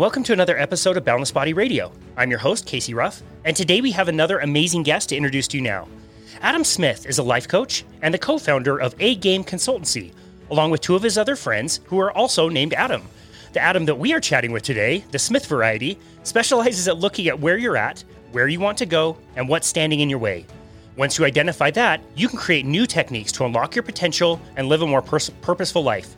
[0.00, 1.92] Welcome to another episode of Boundless Body Radio.
[2.16, 5.58] I'm your host, Casey Ruff, and today we have another amazing guest to introduce to
[5.58, 5.86] you now.
[6.40, 10.14] Adam Smith is a life coach and the co founder of A Game Consultancy,
[10.50, 13.02] along with two of his other friends who are also named Adam.
[13.52, 17.38] The Adam that we are chatting with today, the Smith variety, specializes at looking at
[17.38, 20.46] where you're at, where you want to go, and what's standing in your way.
[20.96, 24.80] Once you identify that, you can create new techniques to unlock your potential and live
[24.80, 26.16] a more pers- purposeful life.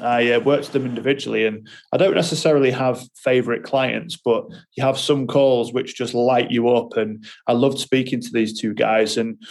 [0.00, 4.84] I uh, worked with them individually, and I don't necessarily have favorite clients, but you
[4.84, 6.96] have some calls which just light you up.
[6.96, 9.16] And I loved speaking to these two guys.
[9.16, 9.42] And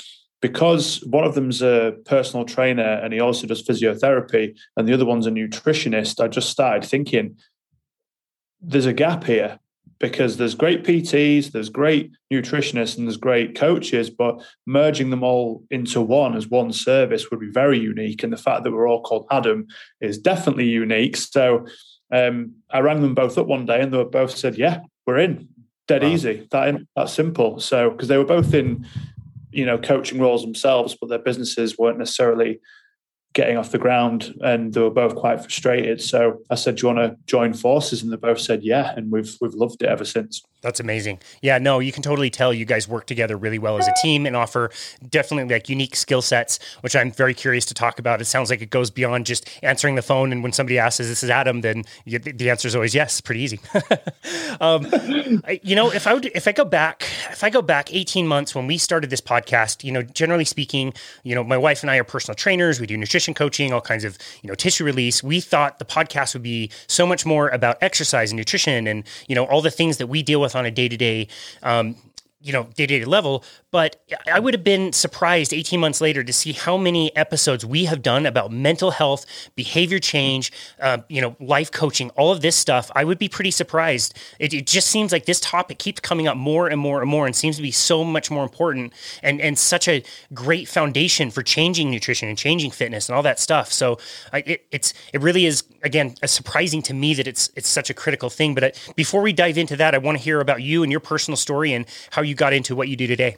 [0.41, 5.05] because one of them's a personal trainer and he also does physiotherapy, and the other
[5.05, 7.37] one's a nutritionist, I just started thinking
[8.61, 9.59] there's a gap here
[9.99, 15.63] because there's great PTs, there's great nutritionists, and there's great coaches, but merging them all
[15.71, 18.21] into one as one service would be very unique.
[18.21, 19.67] And the fact that we're all called Adam
[19.99, 21.17] is definitely unique.
[21.17, 21.65] So
[22.11, 25.17] um, I rang them both up one day and they were both said, Yeah, we're
[25.17, 25.49] in.
[25.87, 26.09] Dead wow.
[26.09, 26.47] easy.
[26.51, 27.59] That that simple.
[27.59, 28.85] So because they were both in
[29.57, 32.59] you know coaching roles themselves, but their businesses weren't necessarily
[33.33, 36.01] getting off the ground and they were both quite frustrated.
[36.01, 38.01] So I said, Do you want to join forces?
[38.01, 38.93] And they both said, Yeah.
[38.95, 40.43] And we've we've loved it ever since.
[40.67, 41.19] That's amazing.
[41.41, 44.25] Yeah, no, you can totally tell you guys work together really well as a team
[44.25, 44.69] and offer
[45.09, 48.19] definitely like unique skill sets, which I'm very curious to talk about.
[48.19, 50.33] It sounds like it goes beyond just answering the phone.
[50.33, 53.21] And when somebody asks, is "This is Adam?" then you, the answer is always yes.
[53.21, 53.61] Pretty easy.
[54.59, 54.87] um,
[55.45, 58.27] I, you know, if I would, if I go back, if I go back 18
[58.27, 61.89] months when we started this podcast, you know, generally speaking, you know, my wife and
[61.89, 62.81] I are personal trainers.
[62.81, 65.23] We do nutrition coaching, all kinds of you know tissue release.
[65.23, 69.35] We thought the podcast would be so much more about exercise and nutrition and you
[69.35, 71.27] know all the things that we deal with with on a day to day
[72.47, 73.43] you know day to day level.
[73.71, 77.83] But I would have been surprised 18 months later to see how many episodes we
[77.85, 79.25] have done about mental health,
[79.55, 82.89] behavior change, uh, you know, life coaching, all of this stuff.
[82.95, 84.17] I would be pretty surprised.
[84.39, 87.25] It, it, just seems like this topic keeps coming up more and more and more,
[87.25, 90.01] and seems to be so much more important and and such a
[90.33, 93.73] great foundation for changing nutrition and changing fitness and all that stuff.
[93.73, 93.99] So
[94.31, 97.93] I, it, it's it really is again surprising to me that it's it's such a
[97.93, 98.55] critical thing.
[98.55, 101.01] But uh, before we dive into that, I want to hear about you and your
[101.01, 103.37] personal story and how you got into what you do today.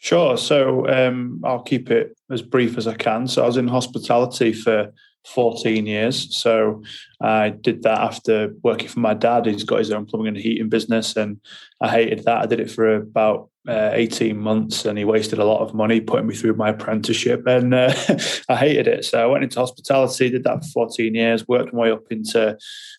[0.00, 0.36] Sure.
[0.36, 3.26] So um, I'll keep it as brief as I can.
[3.26, 4.92] So I was in hospitality for
[5.26, 6.36] 14 years.
[6.36, 6.82] So
[7.20, 9.46] I did that after working for my dad.
[9.46, 11.40] He's got his own plumbing and heating business, and
[11.80, 12.42] I hated that.
[12.42, 16.00] I did it for about uh, 18 months, and he wasted a lot of money
[16.00, 17.92] putting me through my apprenticeship, and uh,
[18.48, 19.04] I hated it.
[19.04, 22.56] So I went into hospitality, did that for 14 years, worked my way up into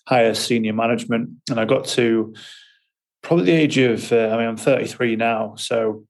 [0.07, 2.33] higher senior management, and I got to
[3.21, 5.55] probably the age of, uh, I mean, I'm 33 now.
[5.55, 6.05] So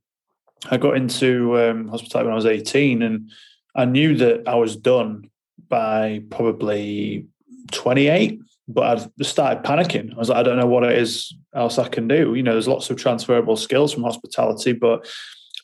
[0.70, 3.30] I got into um, hospitality when I was 18 and
[3.76, 5.30] I knew that I was done
[5.68, 7.28] by probably
[7.72, 10.14] 28, but I started panicking.
[10.14, 12.34] I was like, I don't know what it is else I can do.
[12.36, 15.08] You know, there's lots of transferable skills from hospitality, but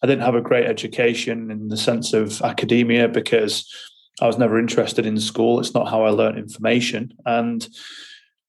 [0.04, 3.72] I didn't have a great education in the sense of academia because
[4.22, 5.60] I was never interested in school.
[5.60, 7.14] It's not how I learned information.
[7.26, 7.68] And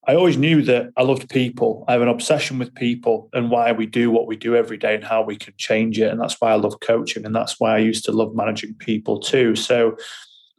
[0.09, 1.85] I always knew that I loved people.
[1.89, 4.95] I have an obsession with people and why we do what we do every day
[4.95, 6.11] and how we can change it.
[6.11, 7.27] And that's why I love coaching.
[7.27, 9.57] And that's why I used to love managing people too.
[9.57, 9.97] So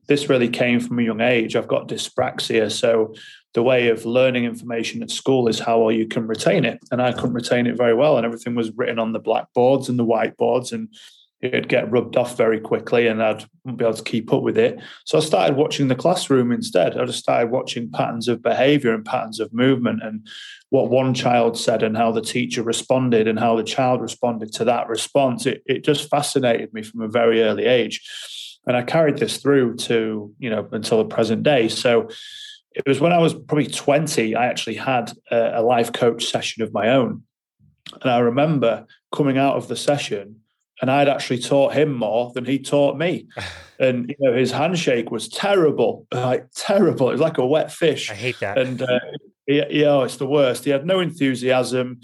[0.08, 1.56] this really came from a young age.
[1.56, 2.70] I've got dyspraxia.
[2.70, 3.14] So
[3.54, 6.80] the way of learning information at school is how well you can retain it.
[6.92, 8.18] And I couldn't retain it very well.
[8.18, 10.74] And everything was written on the blackboards and the whiteboards.
[10.74, 10.90] And
[11.42, 13.46] it'd get rubbed off very quickly and I'd
[13.76, 14.80] be able to keep up with it.
[15.06, 16.98] So I started watching the classroom instead.
[16.98, 20.28] I just started watching patterns of behavior and patterns of movement and
[20.70, 24.66] what one child said and how the teacher responded and how the child responded to
[24.66, 25.46] that response.
[25.46, 28.02] It, it just fascinated me from a very early age.
[28.66, 31.70] And I carried this through to, you know, until the present day.
[31.70, 32.10] So
[32.76, 36.64] it was when I was probably 20, I actually had a, a life coach session
[36.64, 37.24] of my own.
[38.02, 38.86] And I remember
[39.16, 40.42] coming out of the session
[40.82, 43.28] and I'd actually taught him more than he taught me.
[43.80, 47.10] And you know, his handshake was terrible, like terrible.
[47.10, 48.10] It was like a wet fish.
[48.10, 48.58] I hate that.
[48.58, 49.00] And uh,
[49.46, 50.64] yeah, yeah, it's the worst.
[50.64, 52.02] He had no enthusiasm.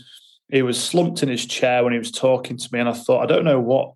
[0.52, 3.24] He was slumped in his chair when he was talking to me, and I thought,
[3.24, 3.94] I don't know what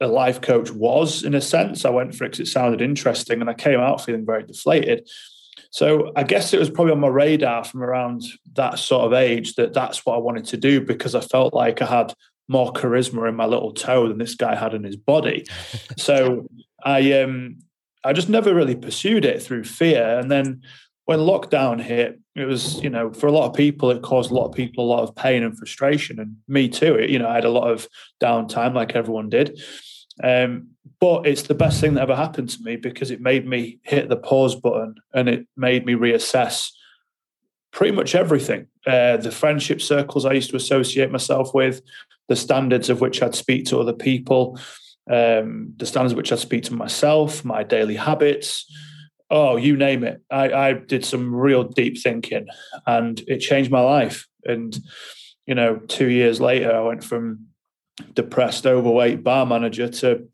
[0.00, 1.84] a life coach was in a sense.
[1.84, 5.06] I went for it because it sounded interesting, and I came out feeling very deflated.
[5.70, 9.56] So I guess it was probably on my radar from around that sort of age
[9.56, 12.14] that that's what I wanted to do because I felt like I had
[12.48, 15.44] more charisma in my little toe than this guy had in his body.
[15.96, 16.46] so
[16.84, 17.58] I um
[18.04, 20.18] I just never really pursued it through fear.
[20.18, 20.62] And then
[21.06, 24.34] when lockdown hit, it was, you know, for a lot of people, it caused a
[24.34, 26.20] lot of people a lot of pain and frustration.
[26.20, 26.94] And me too.
[26.94, 27.88] It, you know, I had a lot of
[28.22, 29.60] downtime like everyone did.
[30.22, 30.68] Um,
[31.00, 34.08] but it's the best thing that ever happened to me because it made me hit
[34.08, 36.70] the pause button and it made me reassess
[37.72, 38.66] pretty much everything.
[38.86, 41.82] Uh, the friendship circles I used to associate myself with,
[42.28, 44.58] the standards of which I'd speak to other people,
[45.10, 48.66] um, the standards which I'd speak to myself, my daily habits.
[49.30, 50.22] Oh, you name it.
[50.30, 52.46] I, I did some real deep thinking
[52.86, 54.26] and it changed my life.
[54.44, 54.78] And,
[55.46, 57.46] you know, two years later, I went from
[58.14, 60.28] depressed, overweight bar manager to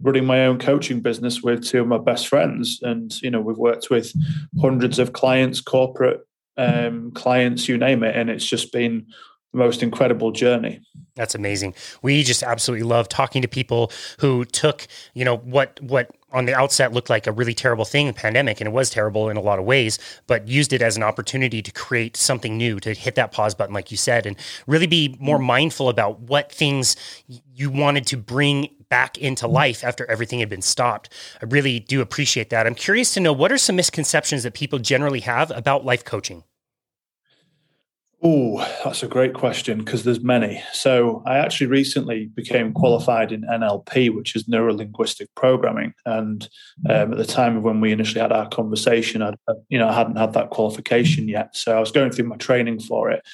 [0.00, 2.80] running my own coaching business with two of my best friends.
[2.82, 4.12] And, you know, we've worked with
[4.60, 6.20] hundreds of clients, corporate
[6.56, 8.16] um, clients, you name it.
[8.16, 9.06] And it's just been
[9.52, 10.80] the most incredible journey.
[11.14, 11.74] That's amazing.
[12.00, 16.54] We just absolutely love talking to people who took, you know, what what on the
[16.54, 19.40] outset looked like a really terrible thing, the pandemic, and it was terrible in a
[19.40, 23.14] lot of ways, but used it as an opportunity to create something new, to hit
[23.16, 24.36] that pause button, like you said, and
[24.66, 25.44] really be more mm.
[25.44, 26.96] mindful about what things
[27.54, 29.52] you wanted to bring back into mm.
[29.52, 31.12] life after everything had been stopped.
[31.42, 32.66] I really do appreciate that.
[32.66, 36.44] I'm curious to know what are some misconceptions that people generally have about life coaching?
[38.24, 40.62] Oh, that's a great question because there's many.
[40.72, 45.92] So I actually recently became qualified in NLP, which is neuro linguistic programming.
[46.06, 46.48] And
[46.88, 49.34] um, at the time of when we initially had our conversation, I,
[49.68, 51.56] you know, I hadn't had that qualification yet.
[51.56, 53.26] So I was going through my training for it.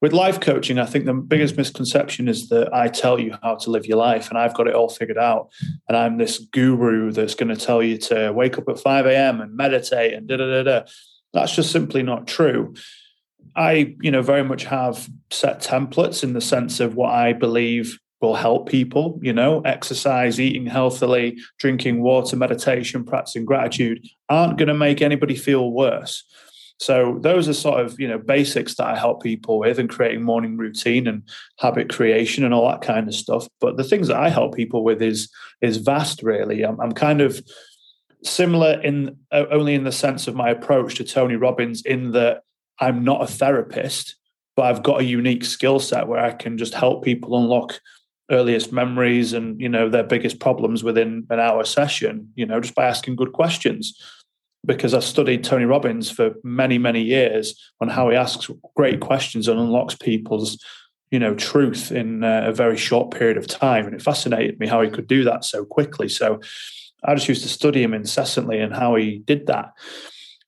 [0.00, 3.70] With life coaching, I think the biggest misconception is that I tell you how to
[3.70, 5.50] live your life and I've got it all figured out.
[5.88, 9.42] And I'm this guru that's going to tell you to wake up at 5 a.m.
[9.42, 10.86] and meditate and da da da da.
[11.34, 12.74] That's just simply not true
[13.56, 17.98] I, you know, very much have set templates in the sense of what I believe
[18.20, 24.68] will help people, you know, exercise, eating healthily, drinking water, meditation, practicing gratitude aren't going
[24.68, 26.24] to make anybody feel worse.
[26.78, 30.22] So those are sort of, you know, basics that I help people with and creating
[30.22, 31.22] morning routine and
[31.58, 33.46] habit creation and all that kind of stuff.
[33.60, 35.28] But the things that I help people with is
[35.60, 36.62] is vast really.
[36.62, 37.40] I'm, I'm kind of
[38.24, 42.42] similar in uh, only in the sense of my approach to Tony Robbins in that
[42.78, 44.16] I'm not a therapist,
[44.56, 47.80] but I've got a unique skill set where I can just help people unlock
[48.30, 52.74] earliest memories and you know their biggest problems within an hour session you know just
[52.74, 54.00] by asking good questions.
[54.64, 59.48] Because I studied Tony Robbins for many many years on how he asks great questions
[59.48, 60.62] and unlocks people's
[61.10, 63.86] you know truth in uh, a very short period of time.
[63.86, 66.08] And it fascinated me how he could do that so quickly.
[66.08, 66.40] So
[67.04, 69.72] I just used to study him incessantly and how he did that.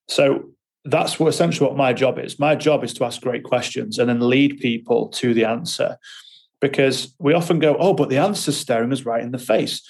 [0.07, 0.54] So
[0.85, 2.39] that's what essentially what my job is.
[2.39, 5.97] My job is to ask great questions and then lead people to the answer.
[6.61, 9.81] Because we often go, oh, but the answer's staring us right in the face.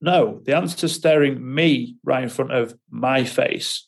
[0.00, 3.86] No, the answer's staring me right in front of my face.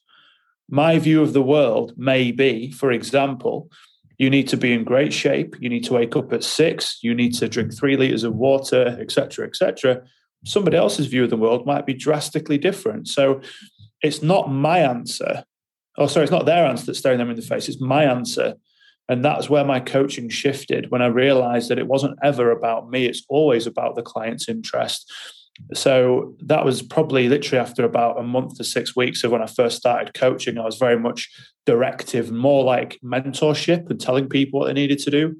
[0.69, 3.71] My view of the world may be, for example,
[4.19, 5.57] you need to be in great shape.
[5.61, 6.99] You need to wake up at six.
[7.03, 10.03] You need to drink three liters of water, etc., etc.
[10.45, 13.09] Somebody else's view of the world might be drastically different.
[13.09, 13.41] So
[14.03, 15.45] it's not my answer
[15.99, 18.55] oh, sorry, it's not their answer that's staring them in the face, it's my answer.
[19.11, 23.07] And that's where my coaching shifted when I realized that it wasn't ever about me,
[23.07, 25.12] it's always about the client's interest.
[25.75, 29.47] So that was probably literally after about a month to six weeks of when I
[29.47, 30.57] first started coaching.
[30.57, 31.28] I was very much
[31.67, 35.37] directive, more like mentorship and telling people what they needed to do.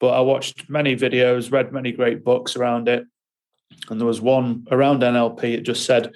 [0.00, 3.04] But I watched many videos, read many great books around it.
[3.90, 6.12] And there was one around NLP, it just said,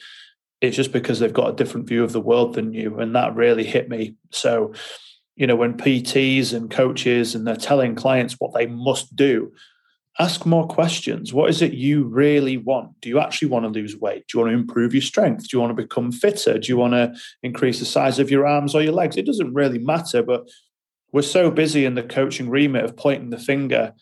[0.61, 2.99] it's just because they've got a different view of the world than you.
[2.99, 4.15] And that really hit me.
[4.31, 4.73] So,
[5.35, 9.53] you know, when PTs and coaches and they're telling clients what they must do,
[10.19, 11.35] ask more questions.
[11.35, 12.99] What is it you really want?
[13.03, 14.27] Do you actually want to lose weight?
[14.27, 15.49] Do you want to improve your strength?
[15.49, 16.59] Do you want to become fitter?
[16.59, 19.19] Do you want to increase the size of your arms or your legs?
[19.19, 20.49] It doesn't really matter, but
[21.13, 23.93] we're so busy in the coaching remit of pointing the finger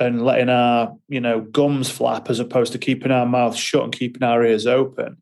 [0.00, 3.92] and letting our, you know, gums flap as opposed to keeping our mouth shut and
[3.92, 5.18] keeping our ears open.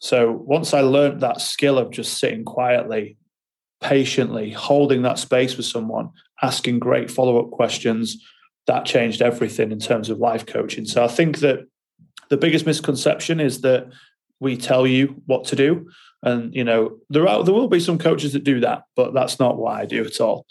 [0.00, 3.16] So once I learned that skill of just sitting quietly,
[3.80, 6.10] patiently, holding that space with someone,
[6.42, 8.22] asking great follow-up questions,
[8.66, 10.84] that changed everything in terms of life coaching.
[10.84, 11.66] So I think that
[12.28, 13.88] the biggest misconception is that
[14.40, 15.88] we tell you what to do.
[16.22, 19.38] And you know, there are there will be some coaches that do that, but that's
[19.38, 20.46] not what I do at all.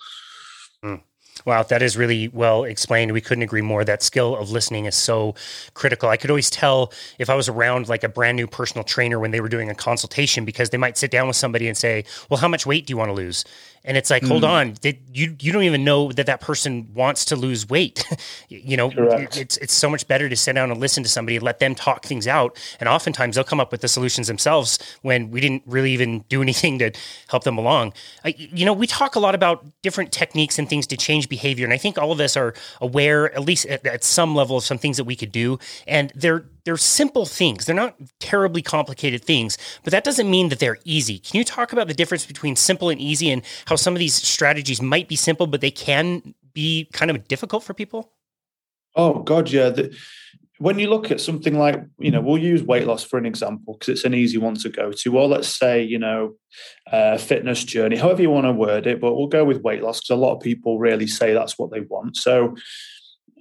[1.45, 3.11] Wow, that is really well explained.
[3.11, 3.85] We couldn't agree more.
[3.85, 5.35] That skill of listening is so
[5.75, 6.09] critical.
[6.09, 9.29] I could always tell if I was around like a brand new personal trainer when
[9.29, 12.39] they were doing a consultation because they might sit down with somebody and say, "Well,
[12.39, 13.45] how much weight do you want to lose?"
[13.85, 14.27] And it's like mm.
[14.27, 14.49] hold hmm.
[14.49, 14.73] on
[15.13, 18.03] you you don't even know that that person wants to lose weight
[18.49, 19.37] you know Correct.
[19.37, 22.03] it's it's so much better to sit down and listen to somebody let them talk
[22.03, 25.91] things out and oftentimes they'll come up with the solutions themselves when we didn't really
[25.91, 26.91] even do anything to
[27.29, 30.87] help them along I, you know we talk a lot about different techniques and things
[30.87, 34.03] to change behavior and i think all of us are aware at least at, at
[34.03, 37.65] some level of some things that we could do and they're they're simple things.
[37.65, 41.19] They're not terribly complicated things, but that doesn't mean that they're easy.
[41.19, 44.15] Can you talk about the difference between simple and easy and how some of these
[44.15, 48.11] strategies might be simple, but they can be kind of difficult for people?
[48.95, 49.69] Oh, God, yeah.
[49.69, 49.95] The,
[50.57, 53.73] when you look at something like, you know, we'll use weight loss for an example
[53.73, 55.17] because it's an easy one to go to.
[55.17, 56.35] Or let's say, you know,
[56.91, 59.99] uh, fitness journey, however you want to word it, but we'll go with weight loss
[59.99, 62.17] because a lot of people really say that's what they want.
[62.17, 62.55] So,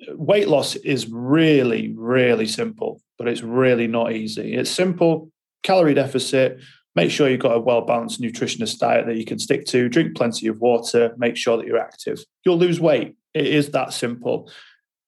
[0.08, 4.54] weight loss is really, really simple but it's really not easy.
[4.54, 5.30] It's simple
[5.62, 6.60] calorie deficit.
[6.94, 9.88] Make sure you've got a well balanced nutritionist diet that you can stick to.
[9.88, 11.12] Drink plenty of water.
[11.16, 12.24] Make sure that you're active.
[12.44, 13.16] You'll lose weight.
[13.32, 14.48] It is that simple.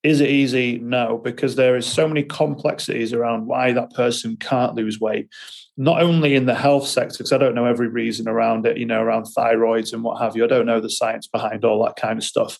[0.03, 0.79] Is it easy?
[0.79, 5.29] No, because there is so many complexities around why that person can't lose weight.
[5.77, 8.87] Not only in the health sector, because I don't know every reason around it, you
[8.87, 10.45] know, around thyroids and what have you.
[10.45, 12.59] I don't know the science behind all that kind of stuff.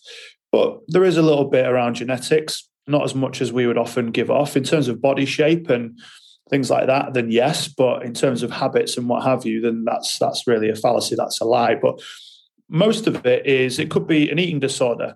[0.51, 4.11] But there is a little bit around genetics not as much as we would often
[4.11, 5.99] give off in terms of body shape and
[6.49, 9.83] things like that then yes but in terms of habits and what have you then
[9.83, 11.99] that's that's really a fallacy that's a lie but
[12.69, 15.15] most of it is it could be an eating disorder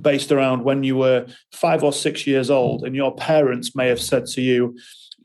[0.00, 4.00] based around when you were 5 or 6 years old and your parents may have
[4.00, 4.76] said to you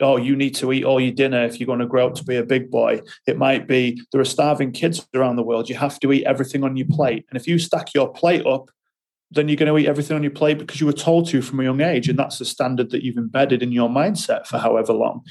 [0.02, 2.24] oh, you need to eat all your dinner if you're going to grow up to
[2.24, 3.02] be a big boy.
[3.28, 5.70] It might be there are starving kids around the world.
[5.70, 7.26] You have to eat everything on your plate.
[7.30, 8.70] And if you stack your plate up
[9.34, 11.60] then you're going to eat everything on your plate because you were told to from
[11.60, 12.10] a young age.
[12.10, 15.22] And that's the standard that you've embedded in your mindset for however long.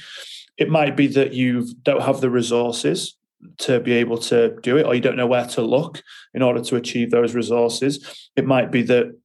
[0.57, 3.15] It might be that you don't have the resources
[3.57, 6.01] to be able to do it, or you don't know where to look
[6.33, 8.29] in order to achieve those resources.
[8.35, 9.17] It might be that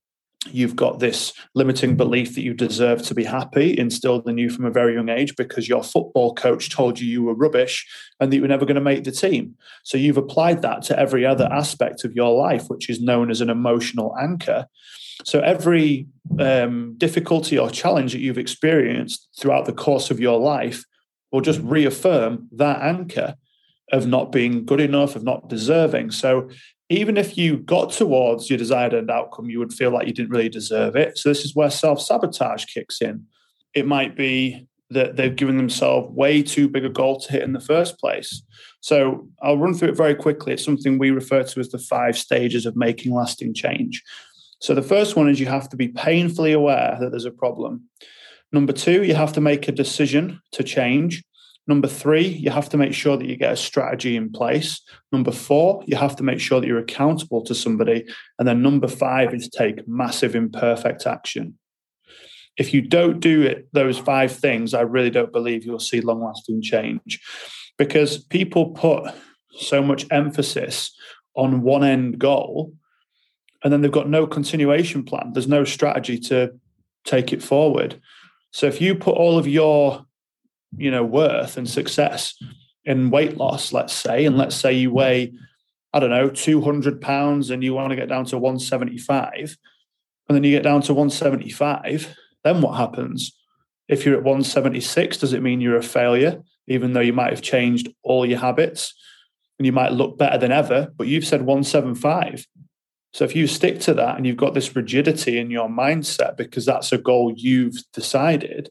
[0.46, 4.64] you've got this limiting belief that you deserve to be happy instilled in you from
[4.64, 7.86] a very young age because your football coach told you you were rubbish
[8.20, 9.56] and that you were never going to make the team.
[9.82, 13.40] So you've applied that to every other aspect of your life, which is known as
[13.40, 14.66] an emotional anchor.
[15.24, 16.06] So every
[16.38, 20.84] um, difficulty or challenge that you've experienced throughout the course of your life
[21.32, 23.34] will just reaffirm that anchor
[23.90, 26.10] of not being good enough, of not deserving.
[26.10, 26.50] So
[26.90, 30.30] even if you got towards your desired end outcome, you would feel like you didn't
[30.30, 31.18] really deserve it.
[31.18, 33.26] So this is where self sabotage kicks in.
[33.74, 37.52] It might be that they've given themselves way too big a goal to hit in
[37.52, 38.42] the first place.
[38.80, 40.54] So I'll run through it very quickly.
[40.54, 44.02] It's something we refer to as the five stages of making lasting change.
[44.60, 47.84] So the first one is you have to be painfully aware that there's a problem.
[48.50, 51.22] Number two, you have to make a decision to change.
[51.68, 54.80] Number three, you have to make sure that you get a strategy in place.
[55.12, 58.06] Number four, you have to make sure that you're accountable to somebody.
[58.38, 61.58] And then number five is take massive imperfect action.
[62.56, 66.24] If you don't do it, those five things, I really don't believe you'll see long
[66.24, 67.20] lasting change
[67.76, 69.12] because people put
[69.52, 70.96] so much emphasis
[71.36, 72.72] on one end goal
[73.62, 75.32] and then they've got no continuation plan.
[75.34, 76.58] There's no strategy to
[77.04, 78.00] take it forward.
[78.52, 80.06] So if you put all of your
[80.76, 82.34] you know worth and success
[82.84, 84.24] in weight loss let's say.
[84.24, 85.32] And let's say you weigh
[85.92, 89.56] i don't know 200 pounds and you want to get down to 175
[90.28, 93.36] and then you get down to 175 then what happens?
[93.88, 97.42] If you're at 176 does it mean you're a failure even though you might have
[97.42, 98.94] changed all your habits?
[99.58, 102.46] And you might look better than ever but you've said 175
[103.12, 106.66] so if you stick to that and you've got this rigidity in your mindset because
[106.66, 108.70] that's a goal you've decided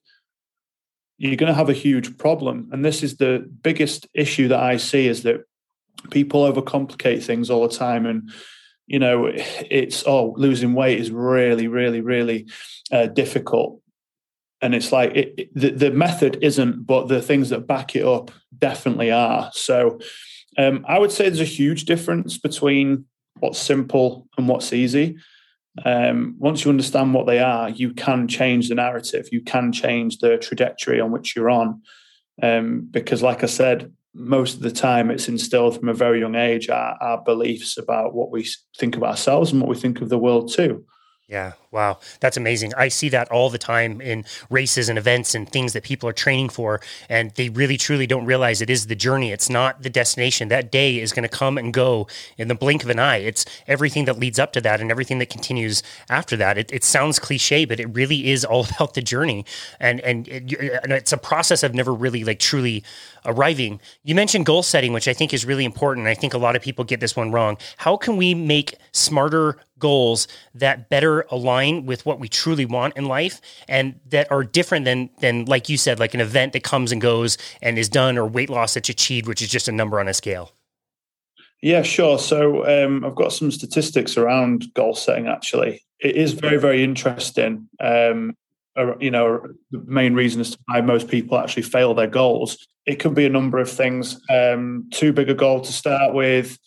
[1.17, 2.69] you're going to have a huge problem.
[2.71, 5.41] And this is the biggest issue that I see is that
[6.11, 8.05] people overcomplicate things all the time.
[8.05, 8.31] And
[8.87, 12.47] you know, it's oh, losing weight is really, really, really
[12.91, 13.81] uh, difficult.
[14.61, 18.05] And it's like it, it, the, the method isn't, but the things that back it
[18.05, 19.51] up definitely are.
[19.53, 19.99] So
[20.57, 23.05] um, I would say there's a huge difference between
[23.39, 25.17] what's simple and what's easy.
[25.85, 29.27] Um, once you understand what they are, you can change the narrative.
[29.31, 31.81] You can change the trajectory on which you're on.
[32.41, 36.35] Um, because, like I said, most of the time it's instilled from a very young
[36.35, 40.09] age our, our beliefs about what we think of ourselves and what we think of
[40.09, 40.83] the world too.
[41.27, 41.99] Yeah, wow.
[42.19, 42.73] That's amazing.
[42.75, 46.13] I see that all the time in races and events and things that people are
[46.13, 46.79] training for.
[47.09, 49.31] And they really truly don't realize it is the journey.
[49.31, 50.47] It's not the destination.
[50.47, 52.07] That day is going to come and go
[52.37, 53.17] in the blink of an eye.
[53.17, 56.57] It's everything that leads up to that and everything that continues after that.
[56.57, 59.45] It, it sounds cliche, but it really is all about the journey.
[59.79, 62.83] And, and, it, and it's a process of never really like truly
[63.25, 63.81] arriving.
[64.03, 66.07] You mentioned goal setting, which I think is really important.
[66.07, 67.57] I think a lot of people get this one wrong.
[67.77, 73.05] How can we make smarter goals that better align with what we truly want in
[73.05, 76.91] life and that are different than than like you said like an event that comes
[76.91, 79.99] and goes and is done or weight loss that's achieved which is just a number
[79.99, 80.51] on a scale.
[81.61, 82.19] Yeah sure.
[82.19, 85.83] So um, i've got some statistics around goal setting actually.
[85.99, 87.69] It is very very interesting.
[87.79, 88.35] Um,
[88.99, 92.67] you know the main reason as to why most people actually fail their goals.
[92.85, 94.21] It could be a number of things.
[94.29, 96.57] Um, too big a goal to start with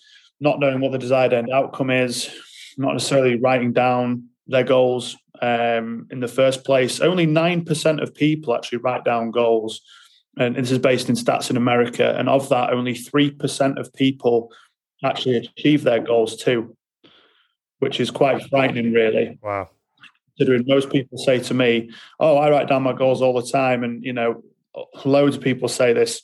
[0.40, 2.30] not knowing what the desired end outcome is
[2.76, 7.00] not necessarily writing down their goals um, in the first place.
[7.00, 9.80] Only 9% of people actually write down goals.
[10.38, 12.14] And this is based in stats in America.
[12.18, 14.52] And of that, only 3% of people
[15.04, 16.76] actually achieve their goals too,
[17.78, 19.38] which is quite frightening, really.
[19.42, 19.70] Wow.
[20.36, 23.84] Considering most people say to me, Oh, I write down my goals all the time.
[23.84, 24.42] And, you know,
[25.04, 26.22] loads of people say this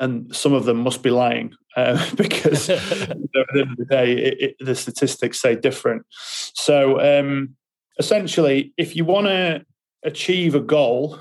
[0.00, 4.12] and some of them must be lying uh, because at the end of the day,
[4.12, 6.04] it, it, the statistics say different.
[6.10, 7.56] So um,
[7.98, 9.64] essentially, if you want to
[10.02, 11.18] achieve a goal,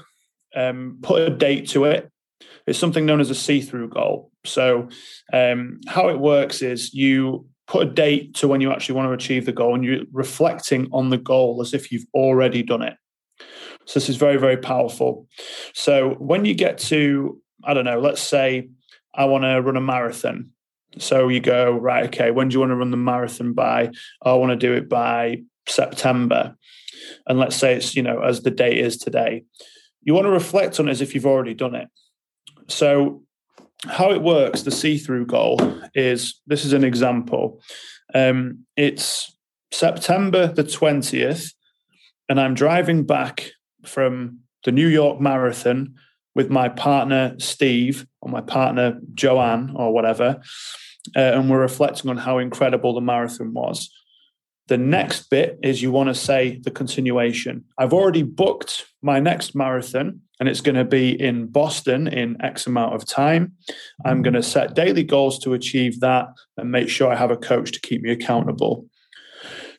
[0.56, 2.12] um, put a date to it.
[2.66, 4.32] It's something known as a see-through goal.
[4.46, 4.90] So
[5.32, 9.14] um, how it works is you put a date to when you actually want to
[9.14, 12.96] achieve the goal, and you're reflecting on the goal as if you've already done it.
[13.86, 15.28] So this is very, very powerful.
[15.74, 18.70] So when you get to I don't know, let's say
[19.14, 20.52] I want to run a marathon.
[21.02, 23.92] So you go, right, okay, when do you want to run the marathon by?
[24.22, 26.56] Oh, I want to do it by September.
[27.28, 29.44] And let's say it's, you know, as the date is today.
[30.02, 31.90] You want to reflect on it as if you've already done it.
[32.68, 33.24] So
[33.86, 35.60] how it works, the see-through goal
[35.94, 37.62] is this is an example.
[38.14, 39.36] Um, it's
[39.72, 41.54] September the 20th,
[42.30, 43.52] and I'm driving back
[43.86, 45.96] from the New York Marathon
[46.36, 50.42] with my partner Steve or my partner Joanne or whatever,
[51.16, 53.90] uh, and we're reflecting on how incredible the marathon was.
[54.68, 57.64] The next bit is you want to say the continuation.
[57.78, 62.68] I've already booked my next marathon and it's going to be in Boston in X
[62.68, 63.54] amount of time.
[64.06, 67.38] I'm going to set daily goals to achieve that and make sure I have a
[67.38, 68.86] coach to keep me accountable.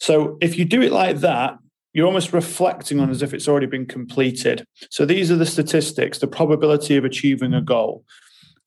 [0.00, 1.58] So if you do it like that,
[1.92, 4.64] you're almost reflecting on as if it's already been completed.
[4.90, 8.04] So these are the statistics, the probability of achieving a goal.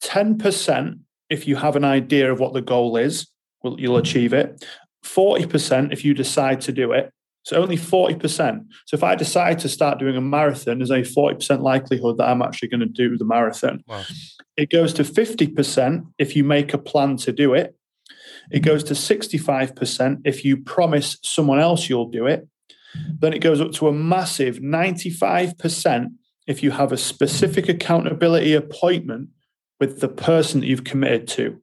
[0.03, 0.99] 10%
[1.31, 3.27] if you have an idea of what the goal is,
[3.63, 4.63] well, you'll achieve it.
[5.05, 7.11] 40% if you decide to do it.
[7.43, 8.65] So only 40%.
[8.85, 12.41] So if I decide to start doing a marathon, there's a 40% likelihood that I'm
[12.41, 13.81] actually going to do the marathon.
[13.87, 14.03] Wow.
[14.57, 17.75] It goes to 50% if you make a plan to do it.
[18.51, 22.47] It goes to 65% if you promise someone else you'll do it.
[23.19, 26.07] Then it goes up to a massive 95%
[26.45, 29.29] if you have a specific accountability appointment
[29.81, 31.59] with the person that you've committed to.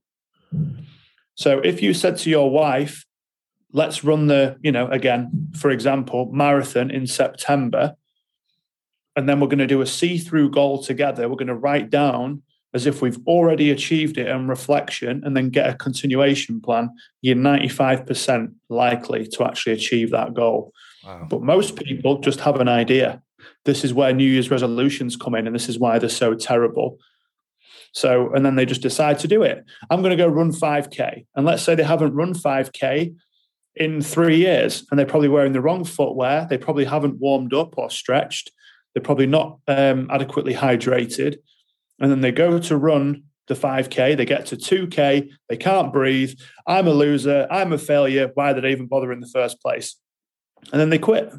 [1.36, 3.06] So if you said to your wife,
[3.72, 7.94] let's run the, you know, again, for example, marathon in September,
[9.14, 11.90] and then we're going to do a see through goal together, we're going to write
[11.90, 12.42] down
[12.74, 16.90] as if we've already achieved it and reflection and then get a continuation plan,
[17.22, 20.72] you're 95% likely to actually achieve that goal.
[21.04, 21.26] Wow.
[21.30, 23.22] But most people just have an idea.
[23.64, 26.98] This is where New Year's resolutions come in, and this is why they're so terrible.
[27.92, 29.64] So, and then they just decide to do it.
[29.90, 31.26] I'm going to go run 5K.
[31.34, 33.14] And let's say they haven't run 5K
[33.76, 36.46] in three years, and they're probably wearing the wrong footwear.
[36.48, 38.50] They probably haven't warmed up or stretched.
[38.94, 41.36] They're probably not um, adequately hydrated.
[42.00, 46.38] And then they go to run the 5K, they get to 2K, they can't breathe.
[46.66, 47.46] I'm a loser.
[47.50, 48.30] I'm a failure.
[48.34, 49.96] Why did I even bother in the first place?
[50.72, 51.32] and then they quit.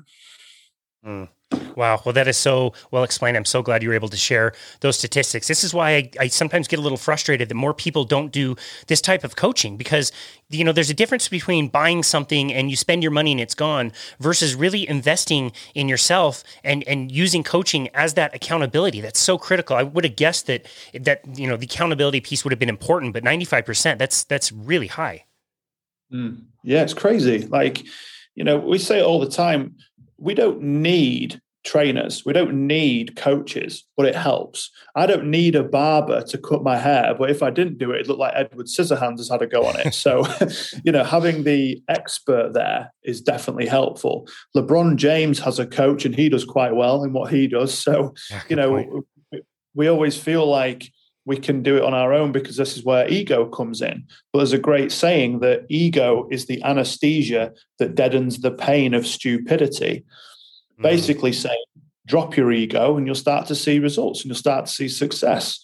[1.05, 1.29] Mm.
[1.75, 2.01] Wow.
[2.05, 3.37] Well, that is so well explained.
[3.37, 5.47] I'm so glad you were able to share those statistics.
[5.47, 8.55] This is why I, I, sometimes get a little frustrated that more people don't do
[8.87, 10.11] this type of coaching because,
[10.49, 13.55] you know, there's a difference between buying something and you spend your money and it's
[13.55, 19.01] gone versus really investing in yourself and, and using coaching as that accountability.
[19.01, 19.75] That's so critical.
[19.75, 23.13] I would have guessed that, that, you know, the accountability piece would have been important,
[23.13, 25.25] but 95%, that's, that's really high.
[26.13, 26.43] Mm.
[26.63, 27.47] Yeah, it's crazy.
[27.47, 27.85] Like,
[28.35, 29.75] you know, we say it all the time.
[30.19, 32.25] We don't need trainers.
[32.25, 34.71] We don't need coaches, but it helps.
[34.95, 38.01] I don't need a barber to cut my hair, but if I didn't do it,
[38.01, 39.93] it looked like Edward Scissorhands has had a go on it.
[39.99, 40.25] So,
[40.85, 44.27] you know, having the expert there is definitely helpful.
[44.55, 47.77] LeBron James has a coach and he does quite well in what he does.
[47.77, 49.45] So, yeah, you know, point.
[49.73, 50.89] we always feel like
[51.29, 54.03] we can do it on our own because this is where ego comes in.
[54.33, 59.05] But there's a great saying that ego is the anesthesia that deadens the pain of
[59.05, 60.03] stupidity.
[60.79, 60.83] Mm.
[60.83, 61.63] Basically, saying
[62.07, 65.63] drop your ego and you'll start to see results and you'll start to see success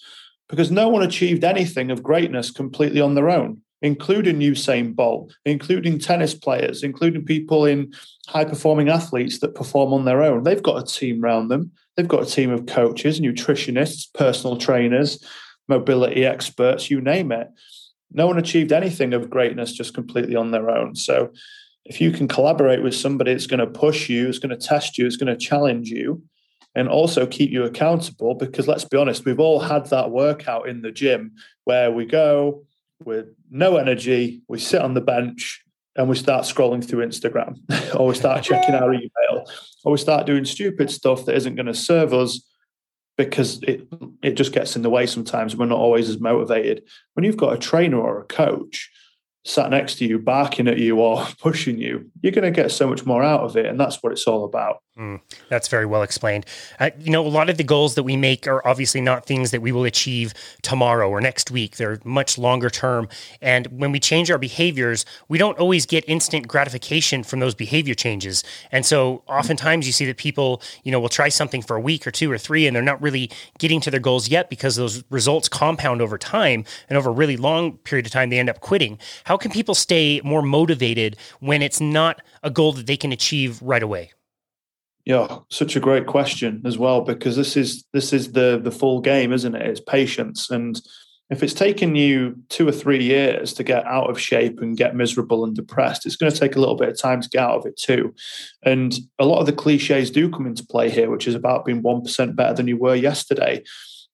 [0.49, 5.97] because no one achieved anything of greatness completely on their own, including Usain Bolt, including
[5.97, 7.91] tennis players, including people in
[8.27, 10.43] high performing athletes that perform on their own.
[10.43, 11.71] They've got a team around them.
[11.97, 15.25] They've got a team of coaches, nutritionists, personal trainers,
[15.67, 17.49] mobility experts, you name it.
[18.11, 20.95] No one achieved anything of greatness just completely on their own.
[20.95, 21.31] So
[21.85, 24.97] if you can collaborate with somebody that's going to push you, it's going to test
[24.97, 26.23] you, it's going to challenge you,
[26.73, 30.81] and also keep you accountable, because let's be honest, we've all had that workout in
[30.81, 32.65] the gym where we go
[33.03, 35.61] with no energy, we sit on the bench,
[35.95, 37.57] and we start scrolling through Instagram,
[37.95, 39.45] or we start checking our email,
[39.83, 42.41] or we start doing stupid stuff that isn't going to serve us
[43.17, 43.87] because it
[44.21, 45.55] it just gets in the way sometimes.
[45.55, 46.83] We're not always as motivated.
[47.13, 48.89] When you've got a trainer or a coach
[49.45, 52.87] sat next to you, barking at you or pushing you, you're going to get so
[52.87, 53.65] much more out of it.
[53.65, 54.79] And that's what it's all about.
[54.97, 56.45] Mm, that's very well explained.
[56.79, 59.51] Uh, you know, a lot of the goals that we make are obviously not things
[59.51, 61.75] that we will achieve tomorrow or next week.
[61.75, 63.09] They're much longer term.
[63.41, 67.93] And when we change our behaviors, we don't always get instant gratification from those behavior
[67.93, 68.41] changes.
[68.71, 72.07] And so oftentimes you see that people, you know, will try something for a week
[72.07, 73.29] or two or three and they're not really
[73.59, 76.63] getting to their goals yet because those results compound over time.
[76.87, 78.97] And over a really long period of time, they end up quitting.
[79.25, 83.61] How can people stay more motivated when it's not a goal that they can achieve
[83.61, 84.13] right away?
[85.05, 89.01] Yeah, such a great question as well because this is this is the the full
[89.01, 89.61] game, isn't it?
[89.61, 90.81] It's patience, and
[91.29, 94.95] if it's taken you two or three years to get out of shape and get
[94.95, 97.57] miserable and depressed, it's going to take a little bit of time to get out
[97.57, 98.13] of it too.
[98.63, 101.81] And a lot of the cliches do come into play here, which is about being
[101.81, 103.63] one percent better than you were yesterday.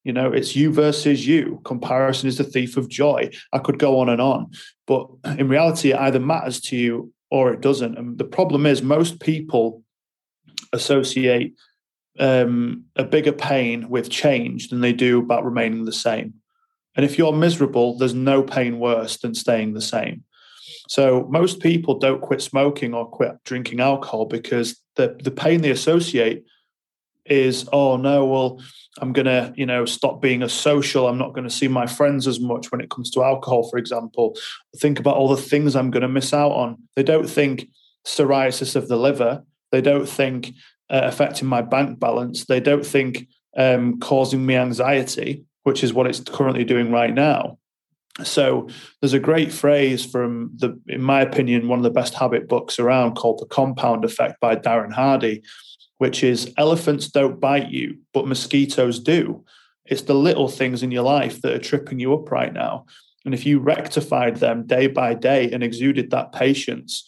[0.03, 1.61] You know, it's you versus you.
[1.63, 3.29] Comparison is the thief of joy.
[3.53, 4.51] I could go on and on,
[4.87, 7.97] but in reality, it either matters to you or it doesn't.
[7.97, 9.80] And the problem is, most people
[10.73, 11.53] associate
[12.19, 16.33] um, a bigger pain with change than they do about remaining the same.
[16.95, 20.23] And if you're miserable, there's no pain worse than staying the same.
[20.89, 25.69] So most people don't quit smoking or quit drinking alcohol because the, the pain they
[25.69, 26.43] associate
[27.25, 28.61] is, oh no, well,
[28.99, 31.07] I'm gonna, you know, stop being a social.
[31.07, 34.35] I'm not gonna see my friends as much when it comes to alcohol, for example.
[34.77, 36.77] Think about all the things I'm gonna miss out on.
[36.97, 37.69] They don't think
[38.05, 39.43] psoriasis of the liver.
[39.71, 40.53] They don't think
[40.89, 42.45] uh, affecting my bank balance.
[42.45, 47.57] They don't think um, causing me anxiety, which is what it's currently doing right now.
[48.23, 48.67] So
[48.99, 52.77] there's a great phrase from the, in my opinion, one of the best habit books
[52.77, 55.43] around called The Compound Effect by Darren Hardy,
[55.97, 59.45] which is elephants don't bite you, but mosquitoes do.
[59.85, 62.85] It's the little things in your life that are tripping you up right now.
[63.23, 67.07] And if you rectified them day by day and exuded that patience,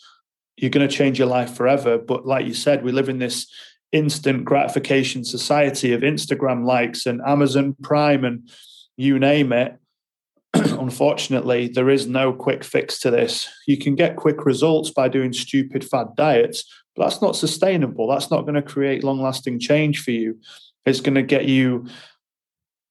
[0.57, 1.97] you're going to change your life forever.
[1.97, 3.47] But like you said, we live in this
[3.91, 8.49] instant gratification society of Instagram likes and Amazon Prime and
[8.97, 9.77] you name it.
[10.53, 13.49] Unfortunately, there is no quick fix to this.
[13.67, 16.63] You can get quick results by doing stupid fad diets,
[16.95, 18.07] but that's not sustainable.
[18.07, 20.39] That's not going to create long lasting change for you.
[20.85, 21.87] It's going to get you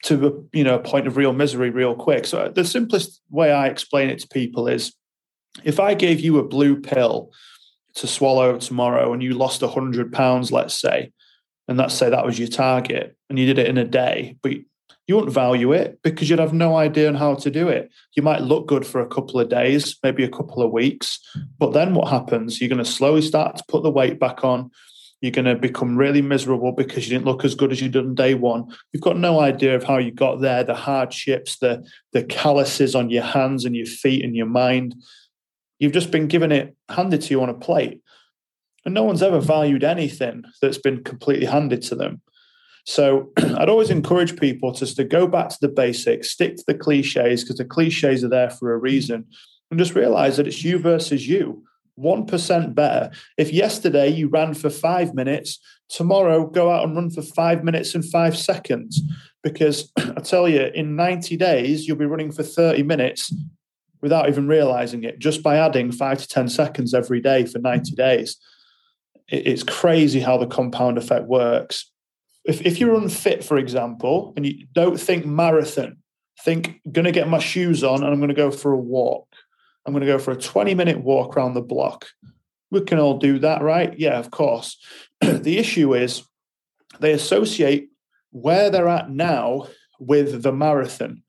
[0.04, 2.26] to a, you know a point of real misery real quick.
[2.26, 4.92] So uh, the simplest way I explain it to people is
[5.64, 7.30] if I gave you a blue pill
[7.94, 11.12] to swallow tomorrow and you lost 100 pounds, let's say,
[11.68, 14.52] and let's say that was your target and you did it in a day, but
[15.06, 17.90] you wouldn't value it because you'd have no idea on how to do it.
[18.16, 21.18] You might look good for a couple of days, maybe a couple of weeks,
[21.58, 22.60] but then what happens?
[22.60, 24.70] You're going to slowly start to put the weight back on.
[25.20, 28.04] You're going to become really miserable because you didn't look as good as you did
[28.04, 28.66] on day one.
[28.92, 33.08] You've got no idea of how you got there, the hardships, the the calluses on
[33.08, 34.96] your hands and your feet and your mind.
[35.82, 38.00] You've just been given it handed to you on a plate.
[38.84, 42.22] and no one's ever valued anything that's been completely handed to them.
[42.86, 46.74] So I'd always encourage people just to go back to the basics, stick to the
[46.74, 49.26] cliches because the cliches are there for a reason,
[49.72, 51.64] and just realize that it's you versus you.
[51.98, 53.10] 1% better.
[53.36, 57.96] If yesterday you ran for five minutes, tomorrow go out and run for five minutes
[57.96, 59.02] and five seconds.
[59.42, 63.32] Because I tell you, in 90 days, you'll be running for 30 minutes
[64.02, 67.92] without even realizing it, just by adding five to 10 seconds every day for 90
[67.92, 68.36] days.
[69.28, 71.90] It's crazy how the compound effect works.
[72.44, 75.98] If, if you're unfit, for example, and you don't think marathon,
[76.42, 79.28] think going to get my shoes on and I'm going to go for a walk
[79.84, 82.06] I'm going to go for a 20 minute walk around the block.
[82.70, 83.98] We can all do that, right?
[83.98, 84.78] Yeah, of course.
[85.20, 86.22] the issue is
[87.00, 87.88] they associate
[88.30, 89.66] where they're at now
[89.98, 91.22] with the marathon.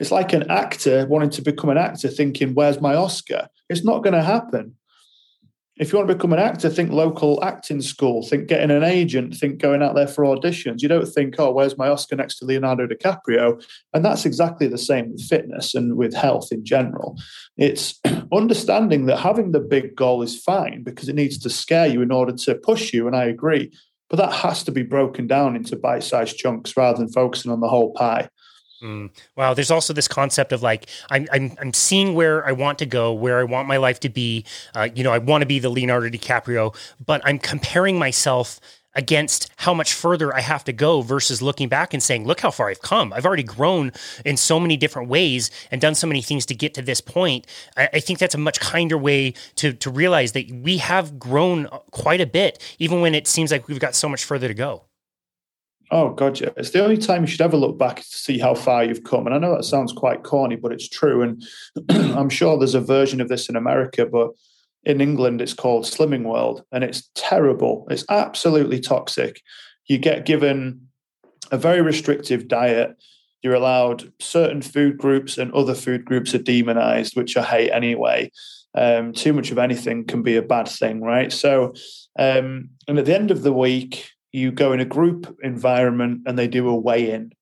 [0.00, 3.48] It's like an actor wanting to become an actor thinking, Where's my Oscar?
[3.68, 4.74] It's not going to happen.
[5.76, 9.34] If you want to become an actor, think local acting school, think getting an agent,
[9.34, 10.82] think going out there for auditions.
[10.82, 13.64] You don't think, oh, where's my Oscar next to Leonardo DiCaprio?
[13.94, 17.16] And that's exactly the same with fitness and with health in general.
[17.56, 17.98] It's
[18.32, 22.12] understanding that having the big goal is fine because it needs to scare you in
[22.12, 23.06] order to push you.
[23.06, 23.72] And I agree.
[24.10, 27.60] But that has to be broken down into bite sized chunks rather than focusing on
[27.60, 28.28] the whole pie.
[28.82, 29.10] Mm.
[29.36, 29.54] Wow.
[29.54, 33.12] There's also this concept of like I'm, I'm I'm seeing where I want to go,
[33.12, 34.44] where I want my life to be.
[34.74, 38.60] Uh, you know, I want to be the Leonardo DiCaprio, but I'm comparing myself
[38.94, 42.50] against how much further I have to go versus looking back and saying, look how
[42.50, 43.12] far I've come.
[43.12, 43.92] I've already grown
[44.24, 47.46] in so many different ways and done so many things to get to this point.
[47.76, 51.68] I, I, think that's a much kinder way to, to realize that we have grown
[51.92, 54.84] quite a bit, even when it seems like we've got so much further to go.
[55.90, 56.40] Oh god.
[56.56, 59.26] It's the only time you should ever look back to see how far you've come.
[59.26, 61.22] And I know that sounds quite corny, but it's true.
[61.22, 61.42] And
[61.90, 64.30] I'm sure there's a version of this in America, but
[64.84, 67.86] in England it's called Slimming World, and it's terrible.
[67.90, 69.42] It's absolutely toxic.
[69.86, 70.88] You get given
[71.50, 72.96] a very restrictive diet.
[73.42, 78.30] You're allowed certain food groups, and other food groups are demonized, which I hate anyway.
[78.74, 81.32] Um, too much of anything can be a bad thing, right?
[81.32, 81.74] So,
[82.18, 86.38] um, and at the end of the week, you go in a group environment and
[86.38, 87.32] they do a weigh in.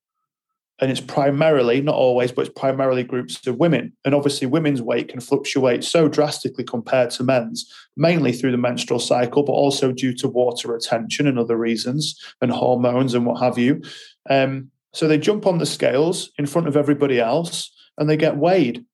[0.80, 3.92] And it's primarily, not always, but it's primarily groups of women.
[4.04, 9.00] And obviously, women's weight can fluctuate so drastically compared to men's, mainly through the menstrual
[9.00, 13.58] cycle, but also due to water retention and other reasons and hormones and what have
[13.58, 13.82] you.
[14.30, 18.36] Um, so they jump on the scales in front of everybody else and they get
[18.36, 18.84] weighed.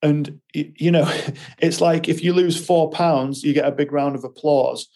[0.00, 1.10] And, you know,
[1.58, 4.88] it's like if you lose four pounds, you get a big round of applause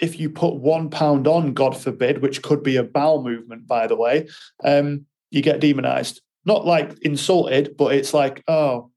[0.00, 3.86] if you put one pound on, God forbid, which could be a bowel movement, by
[3.86, 4.28] the way,
[4.64, 6.20] um, you get demonized.
[6.44, 8.90] Not like insulted, but it's like, oh,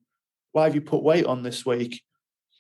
[0.54, 2.02] why have you put weight on this week?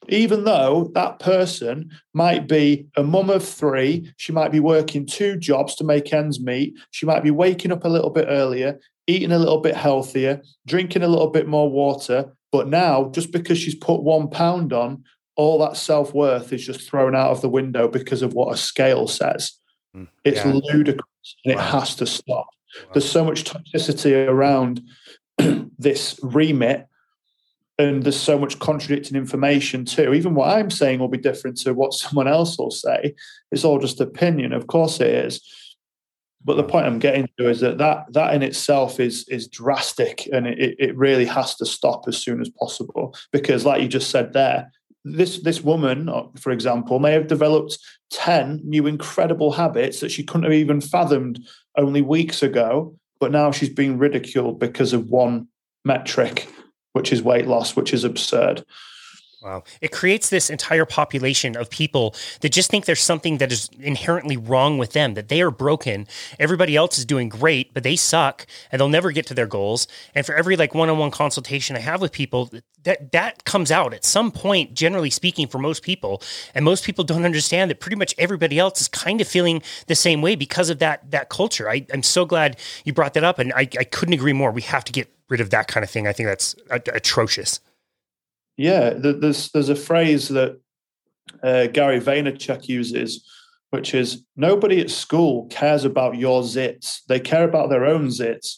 [0.10, 5.38] Even though that person might be a mum of three, she might be working two
[5.38, 6.74] jobs to make ends meet.
[6.92, 11.04] She might be waking up a little bit earlier, eating a little bit healthier, drinking
[11.04, 12.34] a little bit more water.
[12.52, 16.88] But now, just because she's put one pound on, all that self worth is just
[16.88, 19.54] thrown out of the window because of what a scale says.
[19.96, 20.52] Mm, it's yeah.
[20.52, 21.62] ludicrous and wow.
[21.62, 22.48] it has to stop.
[22.48, 22.92] Wow.
[22.94, 24.82] There's so much toxicity around
[25.78, 26.88] this remit,
[27.80, 30.14] and there's so much contradicting information too.
[30.14, 33.16] Even what I'm saying will be different to what someone else will say.
[33.52, 34.54] It's all just opinion.
[34.54, 35.42] Of course it is.
[36.46, 40.28] But the point I'm getting to is that that, that in itself is is drastic
[40.34, 43.16] and it, it really has to stop as soon as possible.
[43.32, 44.70] Because like you just said there,
[45.06, 47.78] this this woman, uh, for example, may have developed
[48.10, 51.40] ten new incredible habits that she couldn't have even fathomed
[51.78, 55.48] only weeks ago, but now she's being ridiculed because of one
[55.84, 56.48] metric,
[56.94, 58.64] which is weight loss, which is absurd.
[59.44, 59.64] Wow.
[59.82, 64.38] It creates this entire population of people that just think there's something that is inherently
[64.38, 66.08] wrong with them, that they are broken.
[66.40, 69.88] Everybody else is doing great, but they suck and they'll never get to their goals.
[70.16, 72.52] And for every like one-on-one consultation I have with people,
[72.84, 76.22] that that comes out at some point, generally speaking, for most people.
[76.56, 79.96] And most people don't understand that pretty much everybody else is kind of feeling the
[79.96, 81.70] same way because of that that culture.
[81.70, 84.52] I, am so glad you brought that up and I, I couldn't agree more.
[84.52, 86.08] We have to get rid of that kind of thing.
[86.08, 87.60] I think that's atrocious.
[88.58, 90.60] Yeah, there's there's a phrase that
[91.42, 93.28] uh, Gary Vaynerchuk uses,
[93.72, 98.58] which is nobody at school cares about your zits; they care about their own zits.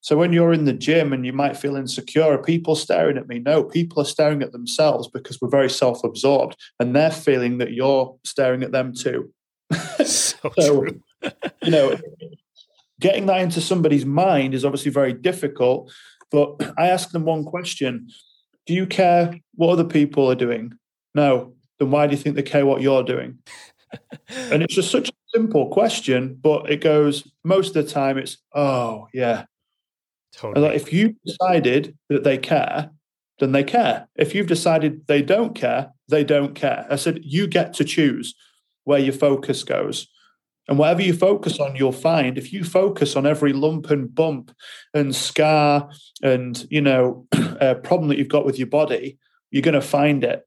[0.00, 3.28] So when you're in the gym and you might feel insecure, are people staring at
[3.28, 3.38] me?
[3.38, 8.16] No, people are staring at themselves because we're very self-absorbed, and they're feeling that you're
[8.24, 9.32] staring at them too.
[10.04, 10.86] so, so
[11.62, 11.96] you know,
[12.98, 15.92] getting that into somebody's mind is obviously very difficult.
[16.32, 18.08] But I ask them one question
[18.66, 20.72] do you care what other people are doing?
[21.14, 21.54] No.
[21.78, 23.38] then why do you think they care what you're doing?
[24.28, 28.18] and it's just such a simple question, but it goes most of the time.
[28.18, 29.44] It's oh yeah.
[30.34, 30.66] Totally.
[30.66, 32.90] Like if you decided that they care,
[33.38, 34.08] then they care.
[34.16, 36.86] If you've decided they don't care, they don't care.
[36.88, 38.34] I said you get to choose
[38.84, 40.08] where your focus goes.
[40.68, 44.54] And whatever you focus on, you'll find if you focus on every lump and bump
[44.94, 45.90] and scar
[46.22, 49.18] and you know a uh, problem that you've got with your body,
[49.50, 50.46] you're going to find it.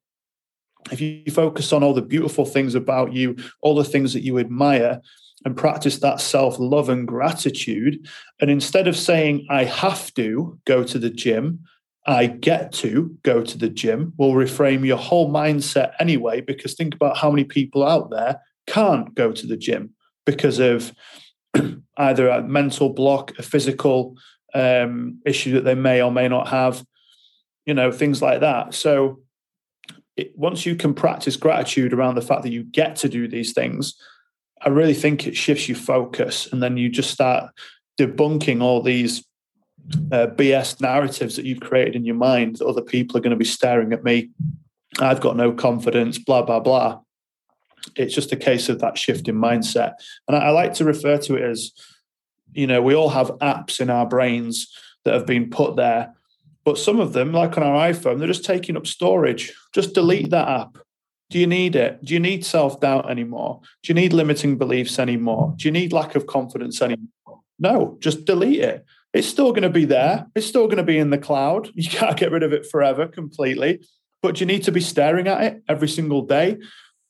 [0.91, 4.39] If you focus on all the beautiful things about you, all the things that you
[4.39, 5.01] admire,
[5.43, 8.07] and practice that self love and gratitude,
[8.39, 11.59] and instead of saying, I have to go to the gym,
[12.07, 16.41] I get to go to the gym, will reframe your whole mindset anyway.
[16.41, 19.91] Because think about how many people out there can't go to the gym
[20.25, 20.91] because of
[21.97, 24.17] either a mental block, a physical
[24.53, 26.83] um, issue that they may or may not have,
[27.65, 28.73] you know, things like that.
[28.73, 29.19] So
[30.17, 33.53] it, once you can practice gratitude around the fact that you get to do these
[33.53, 33.95] things,
[34.61, 37.51] I really think it shifts your focus, and then you just start
[37.99, 39.25] debunking all these
[40.11, 43.37] uh, BS narratives that you've created in your mind that other people are going to
[43.37, 44.29] be staring at me.
[44.99, 46.99] I've got no confidence, blah blah blah.
[47.95, 49.93] It's just a case of that shift in mindset,
[50.27, 51.71] and I, I like to refer to it as,
[52.53, 54.71] you know, we all have apps in our brains
[55.03, 56.13] that have been put there
[56.65, 59.53] but some of them, like on our iPhone, they're just taking up storage.
[59.73, 60.77] Just delete that app.
[61.29, 62.03] Do you need it?
[62.03, 63.61] Do you need self doubt anymore?
[63.83, 65.53] Do you need limiting beliefs anymore?
[65.57, 67.41] Do you need lack of confidence anymore?
[67.59, 68.83] No, just delete it.
[69.13, 70.25] It's still going to be there.
[70.35, 71.69] It's still going to be in the cloud.
[71.75, 73.85] You can't get rid of it forever completely.
[74.21, 76.57] But you need to be staring at it every single day?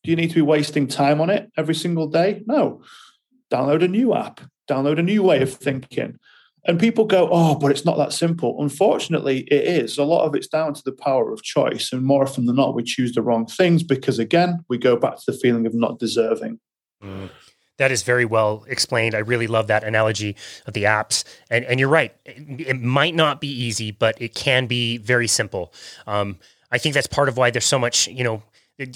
[0.05, 2.43] Do you need to be wasting time on it every single day?
[2.45, 2.81] No.
[3.51, 4.39] Download a new app,
[4.69, 6.19] download a new way of thinking.
[6.67, 8.57] And people go, oh, but it's not that simple.
[8.59, 9.97] Unfortunately, it is.
[9.97, 11.91] A lot of it's down to the power of choice.
[11.91, 15.17] And more often than not, we choose the wrong things because, again, we go back
[15.17, 16.59] to the feeling of not deserving.
[17.03, 17.29] Mm.
[17.77, 19.13] That is very well explained.
[19.13, 21.23] I really love that analogy of the apps.
[21.51, 22.15] And, and you're right.
[22.25, 25.71] It, it might not be easy, but it can be very simple.
[26.07, 26.37] Um,
[26.71, 28.41] I think that's part of why there's so much, you know,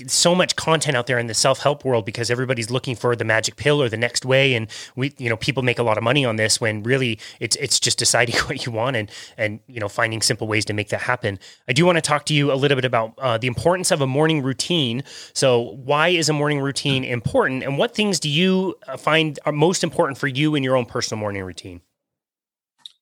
[0.07, 3.55] so much content out there in the self-help world because everybody's looking for the magic
[3.55, 4.53] pill or the next way.
[4.53, 7.55] And we you know people make a lot of money on this when really it's
[7.57, 10.89] it's just deciding what you want and and you know finding simple ways to make
[10.89, 11.39] that happen.
[11.67, 14.01] I do want to talk to you a little bit about uh, the importance of
[14.01, 15.03] a morning routine.
[15.33, 19.53] So why is a morning routine important and what things do you uh, find are
[19.53, 21.81] most important for you in your own personal morning routine?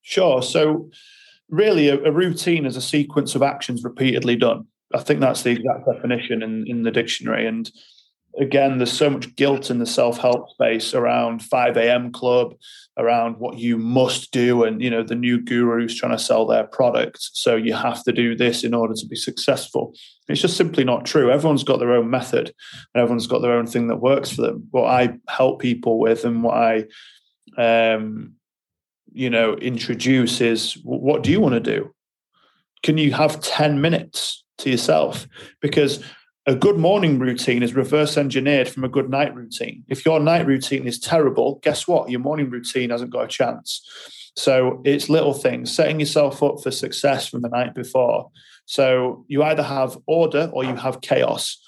[0.03, 0.43] Sure.
[0.43, 0.91] So
[1.49, 5.51] really a, a routine is a sequence of actions repeatedly done I think that's the
[5.51, 7.45] exact definition in, in the dictionary.
[7.47, 7.69] And
[8.39, 12.11] again, there's so much guilt in the self-help space around 5 a.m.
[12.11, 12.55] club,
[12.97, 16.65] around what you must do, and you know, the new gurus trying to sell their
[16.65, 17.17] product.
[17.33, 19.93] So you have to do this in order to be successful.
[20.29, 21.31] It's just simply not true.
[21.31, 22.53] Everyone's got their own method
[22.93, 24.67] and everyone's got their own thing that works for them.
[24.71, 26.85] What I help people with and what I
[27.57, 28.33] um,
[29.13, 31.93] you know, introduce is what do you want to do?
[32.83, 35.27] Can you have 10 minutes to yourself
[35.61, 36.03] because
[36.45, 39.83] a good morning routine is reverse engineered from a good night routine.
[39.89, 42.09] If your night routine is terrible, guess what?
[42.09, 43.85] Your morning routine hasn't got a chance.
[44.37, 48.29] So it's little things, setting yourself up for success from the night before.
[48.65, 51.61] So you either have order or you have chaos.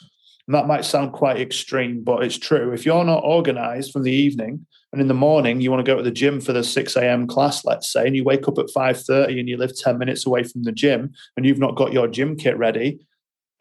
[0.47, 2.71] And that might sound quite extreme, but it's true.
[2.71, 5.97] If you're not organized from the evening and in the morning you want to go
[5.97, 7.28] to the gym for the 6 a.m.
[7.28, 10.43] class, let's say, and you wake up at 5:30 and you live 10 minutes away
[10.43, 12.99] from the gym and you've not got your gym kit ready,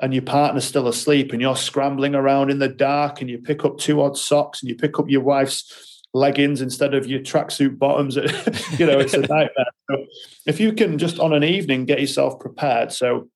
[0.00, 3.64] and your partner's still asleep and you're scrambling around in the dark and you pick
[3.64, 7.78] up two odd socks and you pick up your wife's leggings instead of your tracksuit
[7.78, 8.16] bottoms,
[8.78, 9.66] you know, it's a nightmare.
[9.90, 10.06] So
[10.46, 12.92] if you can just on an evening get yourself prepared.
[12.92, 13.28] So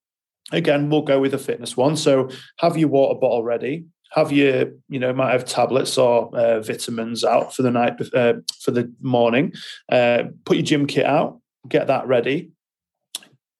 [0.53, 1.97] again, we'll go with the fitness one.
[1.97, 3.85] So have your water bottle ready.
[4.15, 8.35] Have your, you know, might have tablets or uh, vitamins out for the night, uh,
[8.61, 9.53] for the morning.
[9.91, 12.51] Uh, put your gym kit out, get that ready.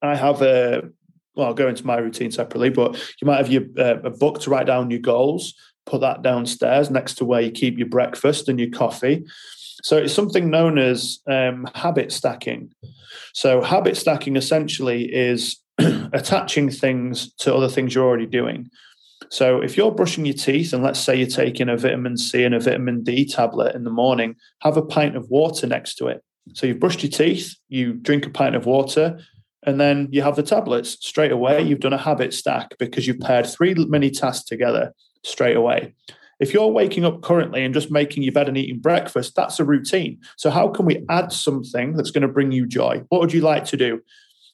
[0.03, 0.83] I have a,
[1.35, 4.41] well, I'll go into my routine separately, but you might have your uh, a book
[4.41, 5.55] to write down your goals.
[5.87, 9.25] Put that downstairs next to where you keep your breakfast and your coffee.
[9.83, 12.73] So it's something known as um, habit stacking.
[13.35, 18.71] So habit stacking essentially is attaching things to other things you're already doing.
[19.33, 22.55] So if you're brushing your teeth and let's say you're taking a vitamin C and
[22.55, 26.23] a vitamin D tablet in the morning, have a pint of water next to it.
[26.53, 29.19] So you've brushed your teeth, you drink a pint of water,
[29.63, 31.63] and then you have the tablets straight away.
[31.63, 34.93] You've done a habit stack because you've paired three mini tasks together
[35.25, 35.95] straight away.
[36.39, 39.65] If you're waking up currently and just making your bed and eating breakfast, that's a
[39.65, 40.19] routine.
[40.37, 43.03] So, how can we add something that's going to bring you joy?
[43.09, 44.03] What would you like to do?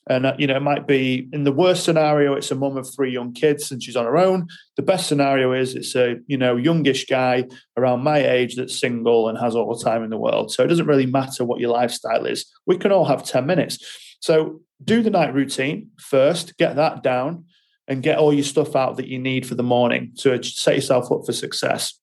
[0.08, 2.92] And, uh, you know, it might be in the worst scenario, it's a mum of
[2.92, 4.48] three young kids and she's on her own.
[4.76, 7.44] The best scenario is it's a, you know, youngish guy
[7.76, 10.50] around my age that's single and has all the time in the world.
[10.50, 12.46] So it doesn't really matter what your lifestyle is.
[12.66, 13.78] We can all have 10 minutes.
[14.20, 17.44] So do the night routine first, get that down
[17.86, 21.10] and get all your stuff out that you need for the morning to set yourself
[21.10, 21.98] up for success.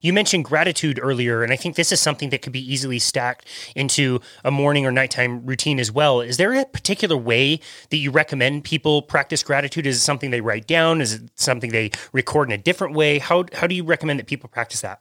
[0.00, 3.46] You mentioned gratitude earlier, and I think this is something that could be easily stacked
[3.74, 6.20] into a morning or nighttime routine as well.
[6.20, 9.86] Is there a particular way that you recommend people practice gratitude?
[9.86, 11.00] Is it something they write down?
[11.00, 13.18] Is it something they record in a different way?
[13.18, 15.00] How, how do you recommend that people practice that?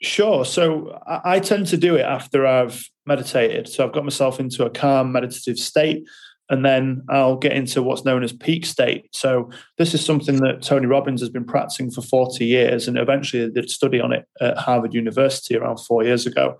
[0.00, 0.44] Sure.
[0.44, 3.68] So I tend to do it after I've meditated.
[3.68, 6.06] So I've got myself into a calm meditative state
[6.48, 9.08] and then I'll get into what's known as peak state.
[9.12, 13.50] So this is something that Tony Robbins has been practicing for 40 years, and eventually
[13.50, 16.56] did a study on it at Harvard University around four years ago.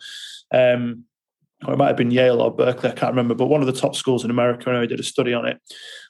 [0.53, 1.05] Um,
[1.66, 3.72] or it might have been Yale or Berkeley, I can't remember, but one of the
[3.72, 5.59] top schools in America anyway did a study on it.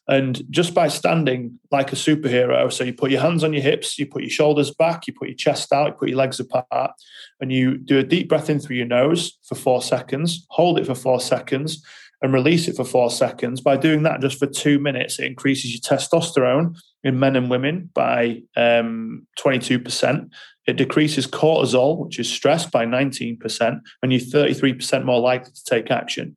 [0.09, 3.99] And just by standing like a superhero, so you put your hands on your hips,
[3.99, 6.93] you put your shoulders back, you put your chest out, you put your legs apart,
[7.41, 10.87] and you do a deep breath in through your nose for four seconds, hold it
[10.87, 11.85] for four seconds,
[12.23, 13.61] and release it for four seconds.
[13.61, 17.91] By doing that just for two minutes, it increases your testosterone in men and women
[17.95, 20.31] by um, 22%.
[20.67, 25.91] It decreases cortisol, which is stress, by 19%, and you're 33% more likely to take
[25.91, 26.37] action.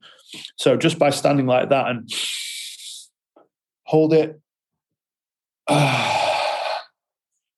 [0.57, 2.11] So just by standing like that and
[3.85, 4.39] hold it,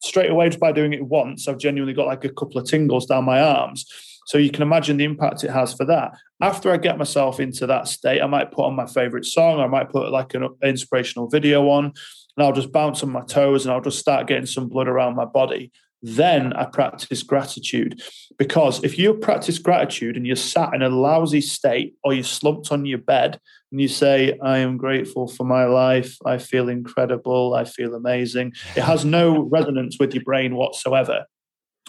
[0.03, 3.07] straight away, just by doing it once, I've genuinely got like a couple of tingles
[3.07, 3.85] down my arms
[4.25, 6.11] so you can imagine the impact it has for that.
[6.41, 9.67] After I get myself into that state, I might put on my favorite song, I
[9.67, 13.73] might put like an inspirational video on, and I'll just bounce on my toes and
[13.73, 15.71] I'll just start getting some blood around my body.
[16.03, 18.01] Then I practice gratitude.
[18.39, 22.71] Because if you practice gratitude and you're sat in a lousy state or you're slumped
[22.71, 23.39] on your bed
[23.71, 28.53] and you say, I am grateful for my life, I feel incredible, I feel amazing,
[28.75, 31.25] it has no resonance with your brain whatsoever.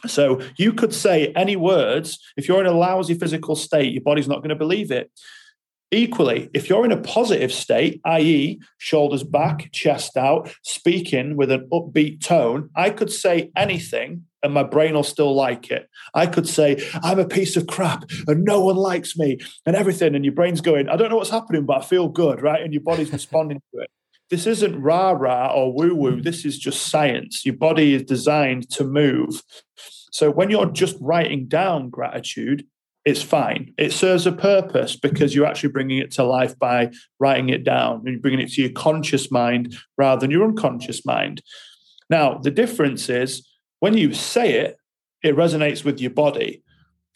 [0.06, 2.18] So you could say any words.
[2.36, 5.10] If you're in a lousy physical state, your body's not going to believe it.
[5.90, 11.68] Equally, if you're in a positive state, i.e., shoulders back, chest out, speaking with an
[11.70, 15.88] upbeat tone, I could say anything and my brain will still like it.
[16.14, 20.14] I could say, I'm a piece of crap and no one likes me and everything.
[20.14, 22.62] And your brain's going, I don't know what's happening, but I feel good, right?
[22.62, 23.90] And your body's responding to it.
[24.30, 26.20] This isn't rah rah or woo woo.
[26.22, 27.44] This is just science.
[27.44, 29.42] Your body is designed to move.
[30.10, 32.66] So when you're just writing down gratitude,
[33.04, 33.74] it's fine.
[33.78, 38.02] It serves a purpose because you're actually bringing it to life by writing it down
[38.06, 41.42] and bringing it to your conscious mind rather than your unconscious mind.
[42.08, 43.46] Now, the difference is
[43.80, 44.76] when you say it,
[45.22, 46.61] it resonates with your body.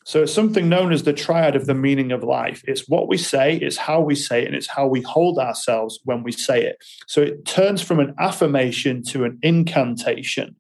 [0.07, 2.63] So it's something known as the triad of the meaning of life.
[2.69, 5.99] It's what we say, it's how we say it, and it's how we hold ourselves
[6.05, 6.77] when we say it.
[7.09, 10.55] So it turns from an affirmation to an incantation.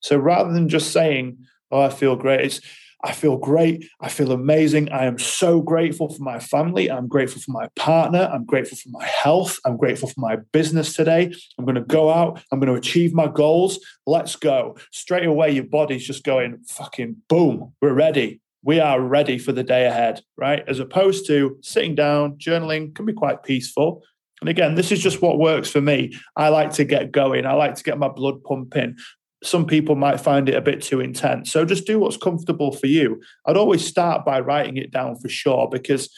[0.00, 1.36] So rather than just saying,
[1.70, 2.40] Oh, I feel great.
[2.40, 2.60] It's,
[3.04, 3.88] I feel great.
[4.00, 4.90] I feel amazing.
[4.90, 6.90] I am so grateful for my family.
[6.90, 8.30] I'm grateful for my partner.
[8.32, 9.58] I'm grateful for my health.
[9.66, 11.32] I'm grateful for my business today.
[11.58, 12.42] I'm going to go out.
[12.52, 13.80] I'm going to achieve my goals.
[14.06, 14.76] Let's go.
[14.92, 18.40] Straight away, your body's just going, fucking boom, we're ready.
[18.64, 20.64] We are ready for the day ahead, right?
[20.68, 24.02] As opposed to sitting down, journaling can be quite peaceful.
[24.40, 26.14] And again, this is just what works for me.
[26.36, 27.46] I like to get going.
[27.46, 28.96] I like to get my blood pumping
[29.42, 31.50] some people might find it a bit too intense.
[31.50, 33.20] So just do what's comfortable for you.
[33.46, 36.10] I'd always start by writing it down for sure because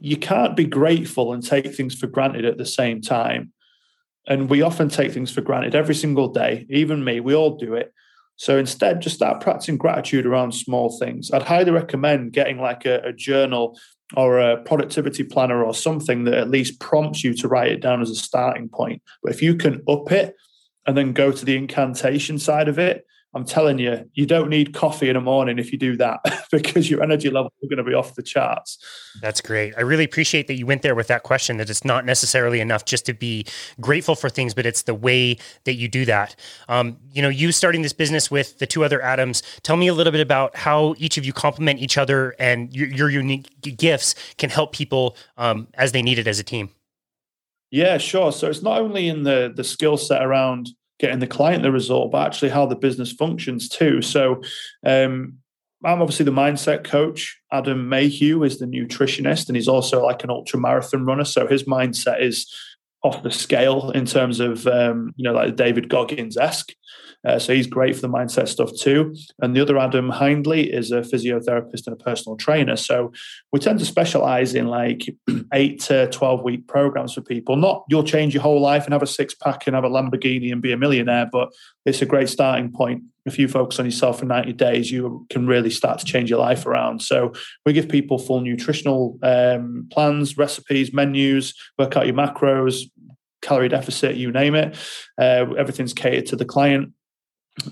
[0.00, 3.52] you can't be grateful and take things for granted at the same time.
[4.26, 7.74] And we often take things for granted every single day, even me, we all do
[7.74, 7.92] it.
[8.40, 11.30] So instead, just start practicing gratitude around small things.
[11.30, 13.78] I'd highly recommend getting like a, a journal
[14.16, 18.00] or a productivity planner or something that at least prompts you to write it down
[18.00, 19.02] as a starting point.
[19.22, 20.34] But if you can up it,
[20.86, 24.74] and then go to the incantation side of it, I'm telling you, you don't need
[24.74, 26.20] coffee in the morning if you do that
[26.52, 28.78] because your energy levels are going to be off the charts.
[29.20, 29.72] That's great.
[29.76, 32.84] I really appreciate that you went there with that question that it's not necessarily enough
[32.84, 33.46] just to be
[33.80, 36.34] grateful for things, but it's the way that you do that.
[36.68, 39.94] Um, you know, you starting this business with the two other Adams, tell me a
[39.94, 44.16] little bit about how each of you complement each other and your, your unique gifts
[44.38, 46.70] can help people um, as they need it as a team.
[47.70, 48.32] Yeah, sure.
[48.32, 50.70] So it's not only in the the skill set around
[51.00, 54.02] getting the client the result, but actually how the business functions too.
[54.02, 54.42] So
[54.86, 55.38] um,
[55.84, 57.40] I'm obviously the mindset coach.
[57.50, 61.24] Adam Mayhew is the nutritionist, and he's also like an ultra marathon runner.
[61.24, 62.52] So his mindset is
[63.02, 66.72] off the scale in terms of um, you know like David Goggins esque.
[67.26, 69.14] Uh, so he's great for the mindset stuff too.
[69.40, 72.76] And the other Adam Hindley is a physiotherapist and a personal trainer.
[72.76, 73.12] So
[73.52, 75.14] we tend to specialize in like
[75.54, 77.56] eight to 12 week programs for people.
[77.56, 80.52] Not you'll change your whole life and have a six pack and have a Lamborghini
[80.52, 81.52] and be a millionaire, but
[81.84, 83.02] it's a great starting point.
[83.26, 86.38] If you focus on yourself for 90 days, you can really start to change your
[86.38, 87.02] life around.
[87.02, 87.32] So
[87.66, 92.84] we give people full nutritional um, plans, recipes, menus, work out your macros,
[93.42, 94.76] calorie deficit, you name it.
[95.18, 96.92] Uh, everything's catered to the client.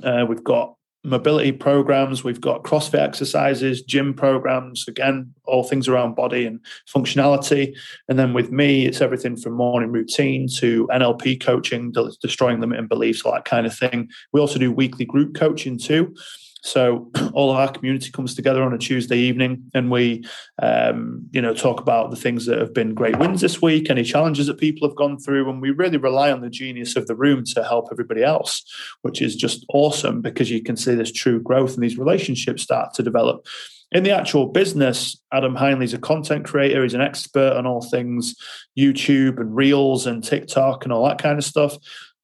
[0.03, 0.75] Uh, we've got
[1.05, 6.61] mobility programs, we've got CrossFit exercises, gym programs, again, all things around body and
[6.93, 7.77] functionality.
[8.09, 13.23] And then with me, it's everything from morning routine to NLP coaching, destroying limiting beliefs,
[13.23, 14.11] all that kind of thing.
[14.33, 16.15] We also do weekly group coaching too.
[16.63, 20.25] So all of our community comes together on a Tuesday evening, and we,
[20.63, 24.05] um, you know, talk about the things that have been great wins this week, any
[24.05, 27.17] challenges that people have gone through, and we really rely on the genius of the
[27.17, 28.63] room to help everybody else,
[29.03, 32.95] which is just awesome because you can see this true growth and these relationships start
[32.95, 33.47] to develop.
[33.91, 36.83] In the actual business, Adam Hindley's a content creator.
[36.83, 38.35] He's an expert on all things
[38.79, 41.77] YouTube and Reels and TikTok and all that kind of stuff.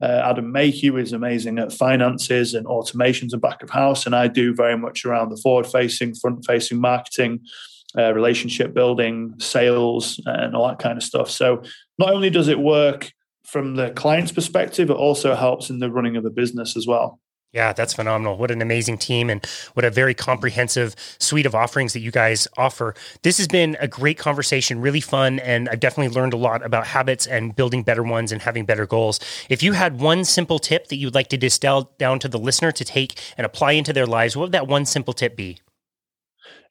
[0.04, 4.28] Uh, Adam Mayhew is amazing at finances and automations and back of house, and I
[4.28, 7.40] do very much around the forward facing, front facing marketing,
[7.96, 11.30] uh, relationship building, sales, and all that kind of stuff.
[11.30, 11.62] So
[11.98, 13.12] not only does it work
[13.46, 17.18] from the client's perspective, it also helps in the running of the business as well.
[17.54, 18.36] Yeah, that's phenomenal.
[18.36, 22.48] What an amazing team and what a very comprehensive suite of offerings that you guys
[22.56, 22.96] offer.
[23.22, 26.88] This has been a great conversation, really fun, and I've definitely learned a lot about
[26.88, 29.20] habits and building better ones and having better goals.
[29.48, 32.72] If you had one simple tip that you'd like to distill down to the listener
[32.72, 35.60] to take and apply into their lives, what would that one simple tip be?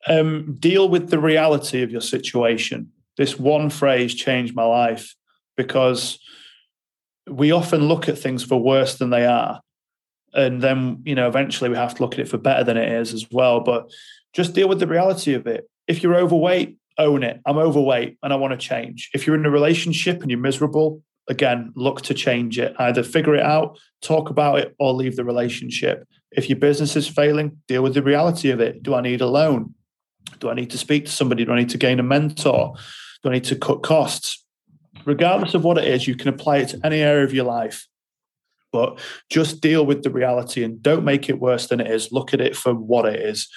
[0.05, 2.91] Um, deal with the reality of your situation.
[3.15, 5.15] This one phrase changed my life
[5.55, 6.19] because
[7.25, 9.61] we often look at things for worse than they are
[10.33, 12.91] and then you know eventually we have to look at it for better than it
[12.91, 13.59] is as well.
[13.59, 13.89] But
[14.33, 15.69] just deal with the reality of it.
[15.87, 17.41] If you're overweight own it.
[17.45, 19.09] I'm overweight and i want to change.
[19.13, 22.75] If you're in a relationship and you're miserable again look to change it.
[22.79, 26.07] Either figure it out talk about it or leave the relationship.
[26.31, 28.83] If your business is failing deal with the reality of it.
[28.83, 29.73] Do i need a loan?
[30.39, 31.45] Do i need to speak to somebody?
[31.45, 32.75] Do i need to gain a mentor?
[33.23, 34.43] Do i need to cut costs?
[35.05, 37.87] Regardless of what it is you can apply it to any area of your life
[38.73, 38.99] but
[39.29, 42.11] just deal with the reality and don't make it worse than it is.
[42.11, 43.47] Look at it for what it is.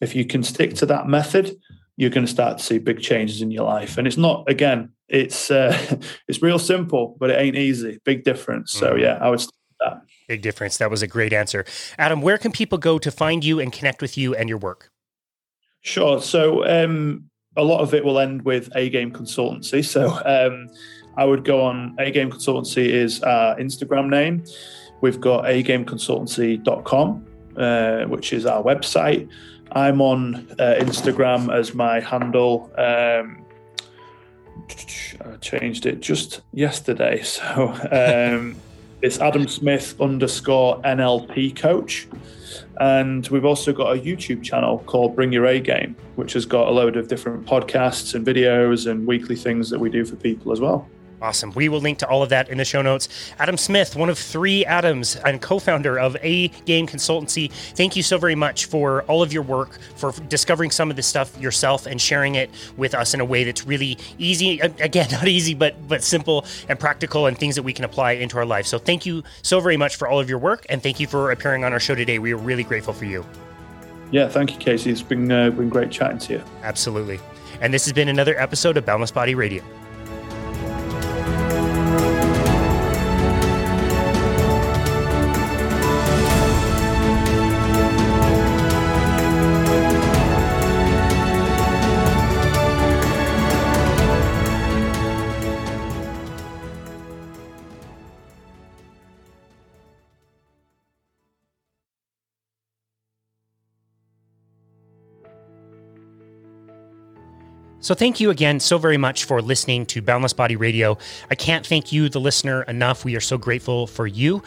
[0.00, 1.54] If you can stick to that method,
[1.96, 3.98] you're going to start to see big changes in your life.
[3.98, 5.76] And it's not again, it's uh,
[6.28, 7.98] it's real simple, but it ain't easy.
[8.04, 8.72] Big difference.
[8.72, 9.00] So mm-hmm.
[9.00, 9.44] yeah, I would
[9.80, 10.02] that.
[10.28, 10.78] Big difference.
[10.78, 11.64] That was a great answer.
[11.98, 14.90] Adam, where can people go to find you and connect with you and your work?
[15.82, 16.20] Sure.
[16.20, 19.84] So um, a lot of it will end with A Game Consultancy.
[19.84, 20.68] So um,
[21.16, 24.44] I would go on A Game Consultancy is our Instagram name.
[25.00, 29.28] We've got agameconsultancy.com, uh, which is our website.
[29.72, 32.70] I'm on uh, Instagram as my handle.
[32.76, 33.44] Um,
[35.24, 37.22] I changed it just yesterday.
[37.24, 38.56] So um,
[39.02, 42.08] it's Adam Smith underscore NLP coach.
[42.80, 46.68] And we've also got a YouTube channel called Bring Your A Game, which has got
[46.68, 50.52] a load of different podcasts and videos and weekly things that we do for people
[50.52, 50.88] as well.
[51.22, 51.52] Awesome.
[51.52, 53.08] We will link to all of that in the show notes.
[53.38, 58.02] Adam Smith, one of three Adams and co founder of A Game Consultancy, thank you
[58.02, 61.86] so very much for all of your work, for discovering some of this stuff yourself
[61.86, 64.60] and sharing it with us in a way that's really easy.
[64.60, 68.38] Again, not easy, but, but simple and practical and things that we can apply into
[68.38, 68.66] our life.
[68.66, 71.32] So thank you so very much for all of your work and thank you for
[71.32, 72.18] appearing on our show today.
[72.18, 73.26] We are really grateful for you.
[74.10, 74.90] Yeah, thank you, Casey.
[74.90, 76.42] It's been, uh, been great chatting to you.
[76.62, 77.20] Absolutely.
[77.60, 79.62] And this has been another episode of Boundless Body Radio.
[107.90, 110.96] So, thank you again so very much for listening to Boundless Body Radio.
[111.28, 113.04] I can't thank you, the listener, enough.
[113.04, 114.44] We are so grateful for you.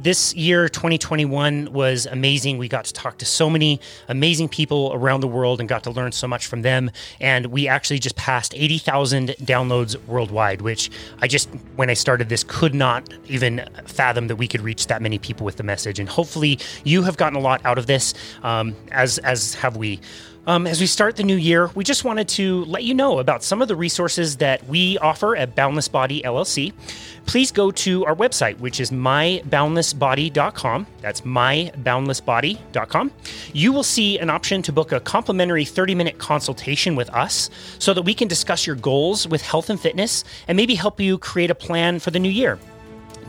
[0.00, 2.58] this year, 2021, was amazing.
[2.58, 5.90] We got to talk to so many amazing people around the world and got to
[5.90, 6.90] learn so much from them.
[7.20, 10.90] And we actually just passed 80,000 downloads worldwide, which
[11.20, 15.02] I just, when I started this, could not even fathom that we could reach that
[15.02, 15.98] many people with the message.
[15.98, 20.00] And hopefully, you have gotten a lot out of this, um, as as have we.
[20.46, 23.42] Um, as we start the new year, we just wanted to let you know about
[23.42, 26.72] some of the resources that we offer at Boundless Body LLC.
[27.26, 30.86] Please go to our website, which is myboundlessbody.com.
[31.00, 33.10] That's myboundlessbody.com.
[33.52, 37.92] You will see an option to book a complimentary 30 minute consultation with us so
[37.92, 41.50] that we can discuss your goals with health and fitness and maybe help you create
[41.50, 42.60] a plan for the new year.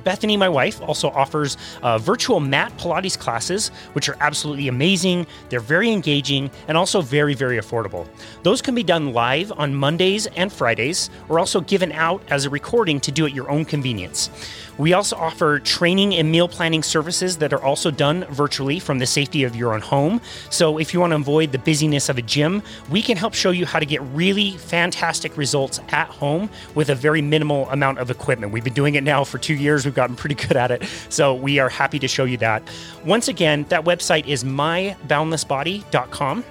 [0.08, 5.28] Bethany, my wife, also offers uh, virtual mat Pilates classes, which are absolutely amazing.
[5.50, 8.08] They're very engaging and also very, very affordable.
[8.42, 12.50] Those can be done live on Mondays and Fridays, or also given out as a
[12.50, 14.30] recording to do at your own convenience.
[14.78, 19.08] We also offer training and meal planning services that are also done virtually from the
[19.08, 20.22] safety of your own home.
[20.52, 23.50] So, if you want to avoid the busyness of a gym, we can help show
[23.50, 28.12] you how to get really fantastic results at home with a very minimal amount of
[28.12, 28.54] equipment.
[28.54, 30.84] We've been doing it now for two years, we've gotten pretty good at it.
[31.10, 32.64] So, we are happy to show you that.
[33.04, 36.46] Once again, that website is myboundlessbody.com.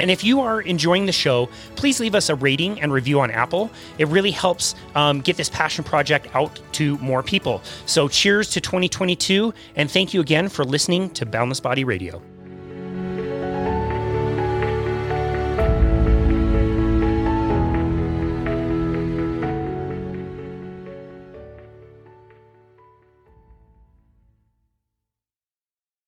[0.00, 3.30] And if you are enjoying the show, please leave us a rating and review on
[3.30, 3.70] Apple.
[3.98, 7.62] It really helps um, get this passion project out to more people.
[7.86, 12.33] So, cheers to 2022, and thank you again for listening to Boundless Body Radio.